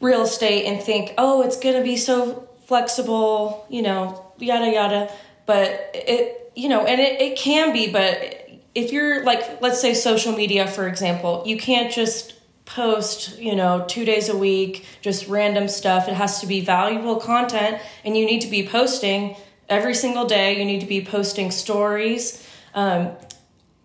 real 0.00 0.22
estate 0.22 0.66
and 0.66 0.82
think, 0.82 1.14
oh, 1.18 1.42
it's 1.42 1.58
going 1.58 1.76
to 1.76 1.82
be 1.82 1.96
so 1.96 2.47
flexible, 2.68 3.66
you 3.70 3.80
know, 3.80 4.32
yada 4.38 4.70
yada. 4.70 5.12
But 5.46 5.90
it, 5.94 6.52
you 6.54 6.68
know, 6.68 6.84
and 6.84 7.00
it, 7.00 7.20
it 7.20 7.38
can 7.38 7.72
be, 7.72 7.90
but 7.90 8.50
if 8.74 8.92
you're 8.92 9.24
like, 9.24 9.62
let's 9.62 9.80
say 9.80 9.94
social 9.94 10.36
media, 10.36 10.68
for 10.68 10.86
example, 10.86 11.42
you 11.46 11.56
can't 11.56 11.90
just 11.90 12.34
post, 12.66 13.38
you 13.38 13.56
know, 13.56 13.86
two 13.88 14.04
days 14.04 14.28
a 14.28 14.36
week, 14.36 14.84
just 15.00 15.26
random 15.28 15.66
stuff. 15.66 16.08
It 16.08 16.14
has 16.14 16.42
to 16.42 16.46
be 16.46 16.60
valuable 16.60 17.16
content, 17.16 17.80
and 18.04 18.14
you 18.16 18.26
need 18.26 18.42
to 18.42 18.48
be 18.48 18.68
posting 18.68 19.36
every 19.70 19.94
single 19.94 20.26
day. 20.26 20.58
You 20.58 20.66
need 20.66 20.80
to 20.80 20.86
be 20.86 21.02
posting 21.02 21.50
stories. 21.50 22.46
Um, 22.74 23.12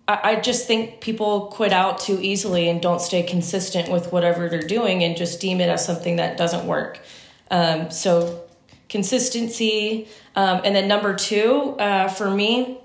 I, 0.06 0.36
just 0.36 0.68
think 0.68 1.00
people 1.00 1.48
quit 1.48 1.72
out 1.72 1.98
too 2.02 2.20
easily 2.22 2.68
and 2.68 2.82
don't 2.82 3.00
stay 3.00 3.24
consistent 3.24 3.90
with 3.90 4.12
whatever 4.12 4.50
they're 4.50 4.62
doing 4.62 5.02
and 5.02 5.16
just 5.16 5.40
deem 5.40 5.62
it 5.62 5.70
as 5.70 5.86
something 5.86 6.18
that 6.18 6.36
doesn't 6.36 6.68
work. 6.68 7.00
Um, 7.50 7.90
so 7.90 8.43
consistency. 8.94 10.08
Um, 10.36 10.62
and 10.64 10.76
then 10.76 10.88
number 10.88 11.16
two, 11.16 11.76
uh, 11.80 12.08
for 12.08 12.30
me, 12.30 12.78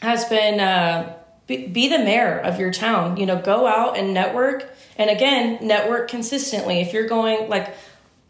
has 0.00 0.24
been 0.26 0.60
uh, 0.60 1.16
be, 1.48 1.66
be 1.66 1.88
the 1.88 1.98
mayor 1.98 2.38
of 2.38 2.60
your 2.60 2.72
town. 2.72 3.16
You 3.16 3.26
know, 3.26 3.38
go 3.42 3.66
out 3.66 3.98
and 3.98 4.14
network. 4.14 4.72
And 4.96 5.10
again, 5.10 5.58
network 5.60 6.08
consistently. 6.08 6.80
If 6.80 6.92
you're 6.92 7.08
going 7.08 7.50
like 7.50 7.74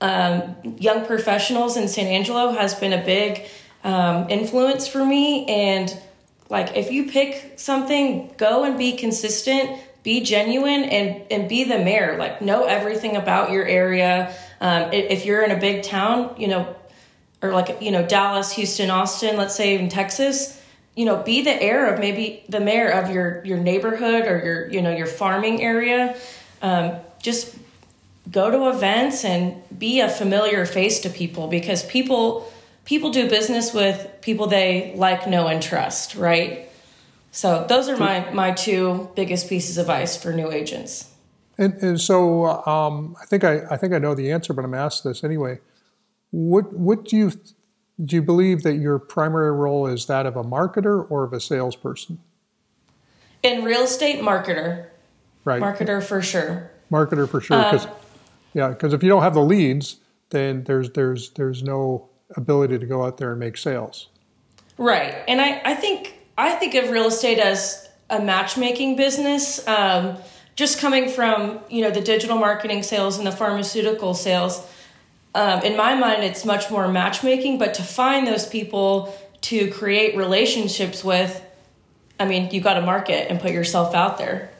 um, 0.00 0.56
young 0.78 1.04
professionals 1.04 1.76
in 1.76 1.88
San 1.88 2.06
Angelo 2.06 2.52
has 2.52 2.74
been 2.74 2.94
a 2.94 3.04
big 3.04 3.44
um, 3.84 4.30
influence 4.30 4.88
for 4.88 5.04
me. 5.04 5.46
And 5.46 5.94
like, 6.48 6.74
if 6.74 6.90
you 6.90 7.10
pick 7.10 7.58
something, 7.58 8.32
go 8.38 8.64
and 8.64 8.78
be 8.78 8.96
consistent, 8.96 9.78
be 10.02 10.22
genuine, 10.22 10.84
and 10.84 11.08
and 11.30 11.48
be 11.48 11.64
the 11.64 11.78
mayor. 11.78 12.16
Like, 12.16 12.40
know 12.40 12.64
everything 12.64 13.14
about 13.16 13.50
your 13.50 13.66
area. 13.66 14.34
Um, 14.58 14.90
if 14.92 15.26
you're 15.26 15.44
in 15.44 15.50
a 15.50 15.60
big 15.60 15.82
town, 15.82 16.34
you 16.38 16.48
know, 16.48 16.74
or 17.42 17.52
like 17.52 17.80
you 17.80 17.90
know 17.90 18.06
Dallas, 18.06 18.52
Houston, 18.52 18.90
Austin, 18.90 19.36
let's 19.36 19.54
say 19.54 19.78
in 19.78 19.88
Texas, 19.88 20.60
you 20.94 21.04
know, 21.04 21.22
be 21.22 21.42
the 21.42 21.62
heir 21.62 21.92
of 21.92 22.00
maybe 22.00 22.42
the 22.48 22.60
mayor 22.60 22.90
of 22.90 23.10
your 23.10 23.44
your 23.44 23.58
neighborhood 23.58 24.26
or 24.26 24.42
your 24.44 24.68
you 24.68 24.82
know 24.82 24.94
your 24.94 25.06
farming 25.06 25.62
area. 25.62 26.16
um, 26.62 26.96
just 27.20 27.56
go 28.30 28.50
to 28.50 28.68
events 28.68 29.24
and 29.24 29.62
be 29.76 30.00
a 30.00 30.08
familiar 30.08 30.66
face 30.66 31.00
to 31.00 31.10
people 31.10 31.48
because 31.48 31.84
people 31.84 32.50
people 32.84 33.10
do 33.10 33.28
business 33.28 33.74
with 33.74 34.08
people 34.22 34.46
they 34.46 34.92
like, 34.96 35.28
know, 35.28 35.46
and 35.46 35.62
trust, 35.62 36.14
right? 36.14 36.68
So 37.32 37.66
those 37.68 37.88
are 37.88 37.96
my 37.96 38.30
my 38.32 38.52
two 38.52 39.10
biggest 39.14 39.48
pieces 39.48 39.76
of 39.76 39.82
advice 39.82 40.16
for 40.16 40.32
new 40.32 40.50
agents. 40.50 41.12
And, 41.58 41.74
and 41.82 42.00
so 42.00 42.46
um, 42.66 43.16
I 43.20 43.26
think 43.26 43.44
I, 43.44 43.62
I 43.70 43.76
think 43.76 43.92
I 43.92 43.98
know 43.98 44.14
the 44.14 44.30
answer, 44.30 44.52
but 44.52 44.64
I'm 44.64 44.74
asked 44.74 45.04
this 45.04 45.24
anyway. 45.24 45.58
What 46.30 46.72
what 46.72 47.04
do 47.04 47.16
you 47.16 47.32
do 48.04 48.16
you 48.16 48.22
believe 48.22 48.62
that 48.62 48.74
your 48.74 48.98
primary 48.98 49.52
role 49.52 49.86
is 49.86 50.06
that 50.06 50.26
of 50.26 50.36
a 50.36 50.44
marketer 50.44 51.10
or 51.10 51.24
of 51.24 51.32
a 51.32 51.40
salesperson? 51.40 52.18
In 53.42 53.64
real 53.64 53.82
estate, 53.82 54.20
marketer. 54.20 54.88
Right. 55.44 55.62
Marketer 55.62 56.02
for 56.02 56.20
sure. 56.20 56.70
Marketer 56.90 57.28
for 57.28 57.40
sure. 57.40 57.62
Because 57.62 57.86
uh, 57.86 57.94
yeah, 58.54 58.68
because 58.68 58.92
if 58.92 59.02
you 59.02 59.08
don't 59.08 59.22
have 59.22 59.34
the 59.34 59.42
leads, 59.42 59.96
then 60.30 60.64
there's 60.64 60.90
there's 60.90 61.30
there's 61.30 61.62
no 61.62 62.08
ability 62.36 62.78
to 62.78 62.86
go 62.86 63.04
out 63.04 63.18
there 63.18 63.30
and 63.30 63.40
make 63.40 63.56
sales. 63.56 64.08
Right. 64.78 65.14
And 65.28 65.40
I, 65.40 65.60
I 65.64 65.74
think 65.74 66.18
I 66.36 66.52
think 66.52 66.74
of 66.74 66.90
real 66.90 67.06
estate 67.06 67.38
as 67.38 67.88
a 68.10 68.20
matchmaking 68.20 68.96
business. 68.96 69.66
Um, 69.66 70.16
just 70.54 70.80
coming 70.80 71.08
from 71.08 71.60
you 71.68 71.82
know 71.82 71.90
the 71.90 72.00
digital 72.00 72.38
marketing 72.38 72.82
sales 72.82 73.18
and 73.18 73.26
the 73.26 73.32
pharmaceutical 73.32 74.14
sales, 74.14 74.66
um, 75.36 75.62
in 75.62 75.76
my 75.76 75.94
mind, 75.94 76.24
it's 76.24 76.46
much 76.46 76.70
more 76.70 76.88
matchmaking. 76.88 77.58
But 77.58 77.74
to 77.74 77.82
find 77.82 78.26
those 78.26 78.46
people 78.46 79.14
to 79.42 79.70
create 79.70 80.16
relationships 80.16 81.04
with, 81.04 81.44
I 82.18 82.24
mean, 82.24 82.50
you 82.50 82.62
got 82.62 82.74
to 82.74 82.82
market 82.82 83.30
and 83.30 83.38
put 83.38 83.52
yourself 83.52 83.94
out 83.94 84.16
there. 84.16 84.50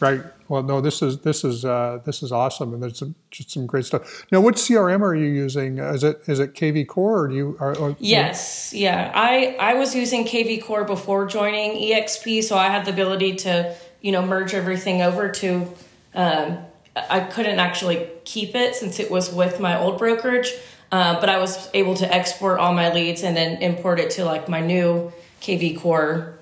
Right. 0.00 0.22
Well, 0.48 0.62
no, 0.62 0.80
this 0.80 1.02
is 1.02 1.18
this 1.18 1.44
is 1.44 1.64
uh, 1.64 2.00
this 2.04 2.22
is 2.22 2.32
awesome, 2.32 2.72
and 2.72 2.82
there's 2.82 2.98
some, 2.98 3.14
just 3.30 3.50
some 3.50 3.66
great 3.66 3.84
stuff. 3.84 4.24
Now, 4.32 4.40
what 4.40 4.54
CRM 4.54 5.02
are 5.02 5.14
you 5.14 5.26
using? 5.26 5.78
Is 5.78 6.02
it 6.02 6.22
is 6.26 6.40
it 6.40 6.54
KV 6.54 6.88
Core 6.88 7.20
or 7.20 7.28
do 7.28 7.34
you? 7.34 7.56
Are, 7.60 7.76
or, 7.76 7.96
yes, 8.00 8.72
yeah. 8.74 9.12
I 9.14 9.56
I 9.60 9.74
was 9.74 9.94
using 9.94 10.24
KV 10.24 10.64
Core 10.64 10.84
before 10.84 11.26
joining 11.26 11.72
EXP, 11.72 12.42
so 12.42 12.56
I 12.56 12.68
had 12.68 12.86
the 12.86 12.92
ability 12.92 13.36
to 13.36 13.76
you 14.00 14.10
know 14.10 14.22
merge 14.24 14.54
everything 14.54 15.02
over 15.02 15.28
to. 15.28 15.72
Um, 16.14 16.58
I 16.96 17.20
couldn't 17.20 17.58
actually 17.58 18.08
keep 18.24 18.54
it 18.54 18.74
since 18.74 18.98
it 18.98 19.10
was 19.10 19.32
with 19.32 19.60
my 19.60 19.78
old 19.78 19.98
brokerage, 19.98 20.52
uh, 20.90 21.20
but 21.20 21.28
I 21.28 21.38
was 21.38 21.68
able 21.74 21.94
to 21.96 22.12
export 22.12 22.58
all 22.58 22.72
my 22.74 22.92
leads 22.92 23.22
and 23.22 23.36
then 23.36 23.62
import 23.62 24.00
it 24.00 24.10
to 24.12 24.24
like 24.24 24.48
my 24.48 24.60
new 24.60 25.12
KV 25.40 25.80
Core 25.80 26.38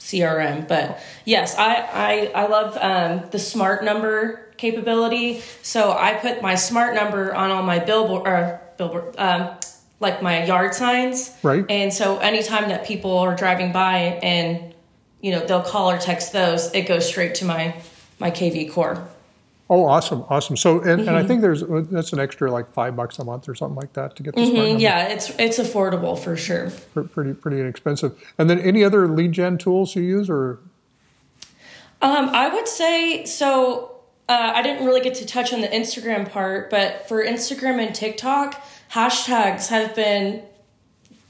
CRM. 0.00 0.68
But 0.68 1.00
yes, 1.24 1.56
I 1.56 1.74
I, 1.74 2.42
I 2.42 2.46
love 2.46 2.78
um, 2.80 3.28
the 3.30 3.38
smart 3.38 3.84
number 3.84 4.52
capability. 4.56 5.42
So 5.62 5.92
I 5.92 6.14
put 6.14 6.42
my 6.42 6.54
smart 6.54 6.94
number 6.94 7.34
on 7.34 7.50
all 7.50 7.62
my 7.62 7.78
billboard 7.78 8.26
or 8.26 8.60
billboard. 8.78 9.14
Um, 9.18 9.56
like 10.00 10.22
my 10.22 10.44
yard 10.44 10.74
signs. 10.74 11.34
Right. 11.42 11.64
And 11.68 11.92
so 11.92 12.18
anytime 12.18 12.68
that 12.68 12.86
people 12.86 13.18
are 13.18 13.34
driving 13.34 13.72
by 13.72 14.20
and 14.22 14.74
you 15.20 15.32
know 15.32 15.44
they'll 15.46 15.62
call 15.62 15.90
or 15.90 15.98
text 15.98 16.32
those, 16.32 16.72
it 16.74 16.82
goes 16.82 17.08
straight 17.08 17.36
to 17.36 17.44
my 17.44 17.74
my 18.18 18.30
KV 18.30 18.72
core. 18.72 19.08
Oh, 19.68 19.84
awesome, 19.84 20.24
awesome. 20.28 20.56
So, 20.56 20.78
and, 20.78 20.84
mm-hmm. 20.84 21.00
and 21.00 21.10
I 21.10 21.20
mm-hmm. 21.20 21.28
think 21.28 21.40
there's 21.40 21.64
that's 21.90 22.12
an 22.12 22.20
extra 22.20 22.50
like 22.50 22.70
five 22.72 22.94
bucks 22.94 23.18
a 23.18 23.24
month 23.24 23.48
or 23.48 23.54
something 23.54 23.76
like 23.76 23.92
that 23.94 24.14
to 24.16 24.22
get 24.22 24.36
this. 24.36 24.48
Mm-hmm. 24.48 24.78
Yeah, 24.78 25.08
it's 25.08 25.30
it's 25.38 25.58
affordable 25.58 26.16
for 26.16 26.36
sure. 26.36 26.70
Pretty 26.94 27.34
pretty 27.34 27.60
inexpensive. 27.60 28.16
And 28.38 28.48
then 28.48 28.60
any 28.60 28.84
other 28.84 29.08
lead 29.08 29.32
gen 29.32 29.58
tools 29.58 29.96
you 29.96 30.02
use 30.02 30.30
or? 30.30 30.60
Um, 32.00 32.28
I 32.28 32.48
would 32.48 32.68
say 32.68 33.24
so. 33.24 33.92
Uh, 34.28 34.52
I 34.54 34.62
didn't 34.62 34.84
really 34.84 35.00
get 35.00 35.14
to 35.16 35.26
touch 35.26 35.52
on 35.52 35.60
the 35.60 35.68
Instagram 35.68 36.28
part, 36.28 36.68
but 36.68 37.08
for 37.08 37.24
Instagram 37.24 37.84
and 37.84 37.94
TikTok, 37.94 38.60
hashtags 38.90 39.68
have 39.68 39.94
been 39.94 40.42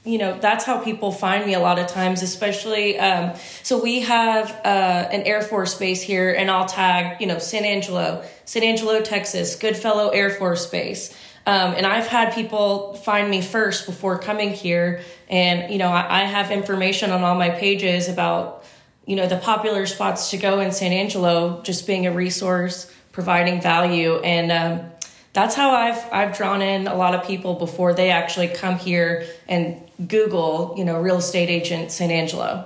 you 0.07 0.17
know 0.17 0.39
that's 0.39 0.63
how 0.63 0.81
people 0.81 1.11
find 1.11 1.45
me 1.45 1.53
a 1.53 1.59
lot 1.59 1.77
of 1.77 1.87
times 1.87 2.21
especially 2.21 2.97
um, 2.97 3.35
so 3.61 3.81
we 3.81 3.99
have 4.01 4.49
uh, 4.63 5.09
an 5.11 5.23
air 5.23 5.41
force 5.41 5.75
base 5.75 6.01
here 6.01 6.33
and 6.33 6.49
i'll 6.49 6.65
tag 6.65 7.19
you 7.19 7.27
know 7.27 7.37
san 7.37 7.65
angelo 7.65 8.23
san 8.45 8.63
angelo 8.63 9.01
texas 9.01 9.55
goodfellow 9.55 10.09
air 10.09 10.29
force 10.29 10.65
base. 10.65 11.13
Um, 11.45 11.73
and 11.75 11.85
i've 11.85 12.07
had 12.07 12.33
people 12.33 12.93
find 12.95 13.29
me 13.29 13.41
first 13.41 13.85
before 13.85 14.17
coming 14.17 14.51
here 14.51 15.01
and 15.29 15.71
you 15.71 15.77
know 15.77 15.89
I, 15.89 16.21
I, 16.21 16.23
have 16.23 16.51
information 16.51 17.11
on 17.11 17.23
all 17.23 17.35
my 17.35 17.49
pages 17.49 18.07
about 18.07 18.65
you 19.05 19.15
know 19.15 19.27
the 19.27 19.37
popular 19.37 19.85
spots 19.85 20.31
to 20.31 20.37
go 20.37 20.59
in 20.59 20.71
san 20.71 20.91
angelo 20.91 21.61
just 21.63 21.87
being 21.87 22.05
a 22.05 22.11
resource 22.11 22.91
providing 23.13 23.61
value 23.61 24.19
and 24.19 24.51
um, 24.51 24.91
that's 25.37 25.53
how 25.53 25.69
I've 25.69 26.03
I've 26.11 26.35
drawn 26.35 26.63
in 26.63 26.87
a 26.87 26.95
lot 26.95 27.13
of 27.13 27.23
people 27.23 27.53
before 27.53 27.93
they 27.93 28.09
actually 28.09 28.47
come 28.47 28.79
here 28.79 29.23
and 29.47 29.79
Google, 30.07 30.73
you 30.75 30.83
know, 30.83 30.99
real 30.99 31.17
estate 31.17 31.47
agent 31.47 31.91
San 31.91 32.09
Angelo. 32.09 32.65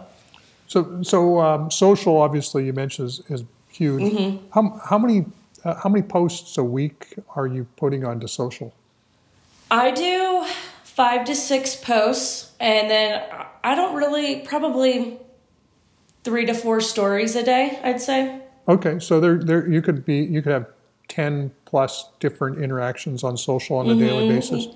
So, 0.68 1.04
so 1.04 1.42
um, 1.42 1.70
social 1.70 2.16
obviously 2.22 2.66
you 2.66 2.72
mentioned 2.72 3.10
is, 3.10 3.20
is 3.28 3.44
huge. 3.68 4.02
Mm-hmm. 4.02 4.48
How, 4.54 4.80
how 4.86 4.98
many 4.98 5.26
uh, 5.66 5.76
how 5.76 5.90
many 5.90 6.02
posts 6.02 6.58
a 6.58 6.64
week 6.64 7.16
are 7.36 7.46
you 7.46 7.68
putting 7.76 8.06
onto 8.06 8.28
social? 8.28 8.74
I 9.70 9.92
do 9.92 10.46
five 10.86 11.26
to 11.26 11.36
six 11.36 11.76
posts, 11.76 12.54
and 12.58 12.90
then 12.90 13.22
I 13.66 13.76
don't 13.76 13.96
really 13.96 14.40
probably 14.48 15.20
three 16.24 16.46
to 16.46 16.54
four 16.54 16.80
stories 16.80 17.36
a 17.36 17.44
day. 17.44 17.82
I'd 17.84 18.00
say. 18.00 18.40
Okay, 18.70 18.98
so 19.00 19.20
there, 19.20 19.44
there 19.44 19.68
you 19.68 19.82
could 19.82 20.06
be 20.06 20.20
you 20.20 20.42
could 20.42 20.54
have 20.54 20.68
ten 21.12 21.52
plus 21.66 22.10
different 22.22 22.58
interactions 22.58 23.22
on 23.22 23.36
social 23.36 23.78
on 23.78 23.88
a 23.88 23.90
mm-hmm. 23.90 24.00
daily 24.00 24.30
basis. 24.30 24.68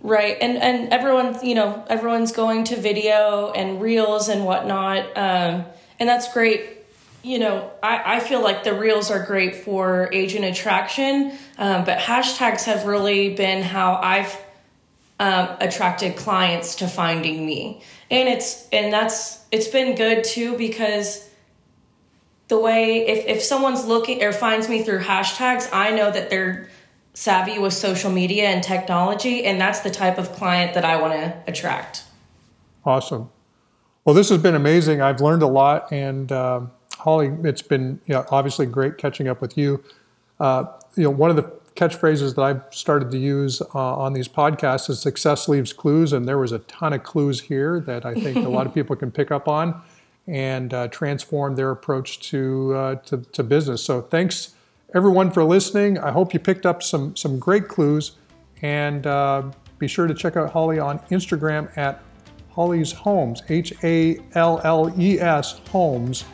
Right, 0.00 0.36
and 0.40 0.56
and 0.56 0.92
everyone, 0.92 1.38
you 1.46 1.54
know, 1.54 1.84
everyone's 1.88 2.32
going 2.32 2.64
to 2.64 2.76
video 2.76 3.52
and 3.52 3.80
reels 3.80 4.28
and 4.28 4.44
whatnot, 4.46 5.04
um, 5.16 5.64
and 5.98 6.08
that's 6.08 6.32
great. 6.32 6.70
You 7.22 7.38
know, 7.38 7.70
I, 7.82 8.16
I 8.16 8.20
feel 8.20 8.42
like 8.42 8.64
the 8.64 8.74
reels 8.74 9.10
are 9.10 9.24
great 9.24 9.56
for 9.56 10.10
agent 10.12 10.44
attraction, 10.44 11.32
um, 11.58 11.84
but 11.84 11.98
hashtags 11.98 12.64
have 12.64 12.84
really 12.84 13.34
been 13.34 13.62
how 13.62 13.94
I've 13.94 14.36
um, 15.20 15.48
attracted 15.60 16.16
clients 16.16 16.76
to 16.76 16.88
finding 16.88 17.44
me, 17.46 17.82
and 18.10 18.28
it's 18.28 18.68
and 18.72 18.92
that's 18.92 19.44
it's 19.52 19.68
been 19.68 19.96
good 19.96 20.24
too 20.24 20.56
because 20.56 21.28
the 22.48 22.58
way 22.58 23.06
if 23.06 23.26
if 23.26 23.42
someone's 23.42 23.86
looking 23.86 24.22
or 24.22 24.32
finds 24.32 24.68
me 24.68 24.82
through 24.82 25.00
hashtags, 25.00 25.68
I 25.72 25.90
know 25.90 26.10
that 26.10 26.30
they're 26.30 26.68
savvy 27.14 27.58
with 27.58 27.72
social 27.72 28.10
media 28.10 28.48
and 28.48 28.62
technology, 28.62 29.44
and 29.44 29.60
that's 29.60 29.80
the 29.80 29.90
type 29.90 30.18
of 30.18 30.32
client 30.32 30.74
that 30.74 30.84
I 30.84 31.00
want 31.00 31.14
to 31.14 31.36
attract. 31.46 32.04
Awesome. 32.84 33.30
Well, 34.04 34.14
this 34.14 34.28
has 34.28 34.38
been 34.38 34.54
amazing. 34.54 35.00
I've 35.00 35.20
learned 35.20 35.42
a 35.42 35.46
lot, 35.46 35.90
and 35.90 36.30
uh, 36.30 36.62
Halle, 37.02 37.38
it's 37.44 37.62
been 37.62 38.00
you 38.06 38.14
know, 38.14 38.26
obviously 38.30 38.66
great 38.66 38.98
catching 38.98 39.28
up 39.28 39.40
with 39.40 39.56
you. 39.56 39.82
Uh, 40.38 40.66
you 40.96 41.04
know, 41.04 41.10
one 41.10 41.30
of 41.30 41.36
the 41.36 41.50
catchphrases 41.76 42.34
that 42.34 42.42
I've 42.42 42.62
started 42.70 43.10
to 43.12 43.18
use 43.18 43.62
uh, 43.74 43.96
on 43.96 44.12
these 44.12 44.28
podcasts 44.28 44.90
is 44.90 45.00
"success 45.00 45.48
leaves 45.48 45.72
clues," 45.72 46.12
and 46.12 46.28
there 46.28 46.38
was 46.38 46.52
a 46.52 46.58
ton 46.60 46.92
of 46.92 47.04
clues 47.04 47.42
here 47.42 47.80
that 47.80 48.04
I 48.04 48.14
think 48.14 48.36
a 48.44 48.50
lot 48.50 48.66
of 48.66 48.74
people 48.78 48.96
can 48.96 49.10
pick 49.10 49.30
up 49.30 49.48
on 49.48 49.80
and 50.26 50.72
uh, 50.72 50.88
transform 50.88 51.54
their 51.56 51.70
approach 51.70 52.20
to, 52.30 52.74
uh, 52.74 52.94
to 52.96 53.18
to 53.18 53.42
business. 53.42 53.82
So, 53.82 54.00
thanks 54.00 54.54
everyone 54.94 55.30
for 55.30 55.44
listening. 55.44 55.98
I 55.98 56.12
hope 56.12 56.32
you 56.32 56.40
picked 56.40 56.64
up 56.64 56.82
some, 56.82 57.16
some 57.16 57.38
great 57.38 57.68
clues. 57.68 58.12
And 58.62 59.06
uh, 59.06 59.50
be 59.78 59.88
sure 59.88 60.06
to 60.06 60.14
check 60.14 60.36
out 60.36 60.52
Halle 60.52 60.78
on 60.78 61.00
Instagram 61.10 61.76
at 61.76 62.02
Halle's 62.54 62.92
Homes, 62.92 63.42
H 63.48 63.74
A 63.82 64.18
L 64.34 64.60
L 64.64 64.94
E 64.98 65.20
S 65.20 65.60
Homes. 65.70 66.24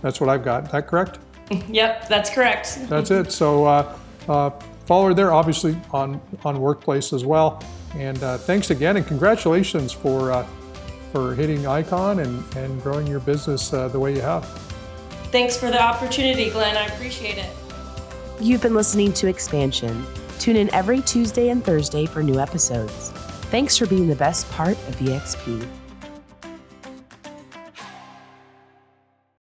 That's 0.00 0.20
what 0.20 0.30
I've 0.30 0.44
got. 0.44 0.64
Is 0.64 0.72
that 0.72 0.86
correct? 0.86 1.18
Yep, 1.68 2.08
that's 2.08 2.28
correct. 2.28 2.88
that's 2.88 3.12
it. 3.12 3.30
So 3.30 3.66
uh, 3.66 3.96
uh, 4.26 4.50
follow 4.84 5.06
her 5.06 5.14
there, 5.14 5.32
obviously 5.32 5.80
on 5.92 6.20
on 6.44 6.60
Workplace 6.60 7.12
as 7.12 7.24
well. 7.24 7.62
And 7.94 8.20
uh, 8.20 8.36
thanks 8.36 8.70
again, 8.70 8.96
and 8.96 9.06
congratulations 9.06 9.92
for 9.92 10.32
uh, 10.32 10.46
for 11.16 11.34
hitting 11.34 11.66
icon 11.66 12.18
and 12.18 12.44
and 12.56 12.82
growing 12.82 13.06
your 13.06 13.20
business 13.20 13.72
uh, 13.72 13.88
the 13.88 13.98
way 13.98 14.14
you 14.14 14.20
have. 14.20 14.44
Thanks 15.32 15.56
for 15.56 15.70
the 15.70 15.82
opportunity, 15.82 16.50
Glenn. 16.50 16.76
I 16.76 16.84
appreciate 16.94 17.38
it. 17.38 17.50
You've 18.38 18.60
been 18.60 18.74
listening 18.74 19.14
to 19.14 19.26
Expansion. 19.26 20.04
Tune 20.38 20.56
in 20.56 20.72
every 20.74 21.00
Tuesday 21.00 21.48
and 21.48 21.64
Thursday 21.64 22.04
for 22.04 22.22
new 22.22 22.38
episodes. 22.38 23.12
Thanks 23.50 23.78
for 23.78 23.86
being 23.86 24.08
the 24.08 24.16
best 24.16 24.50
part 24.50 24.76
of 24.88 24.96
EXP. 24.96 25.66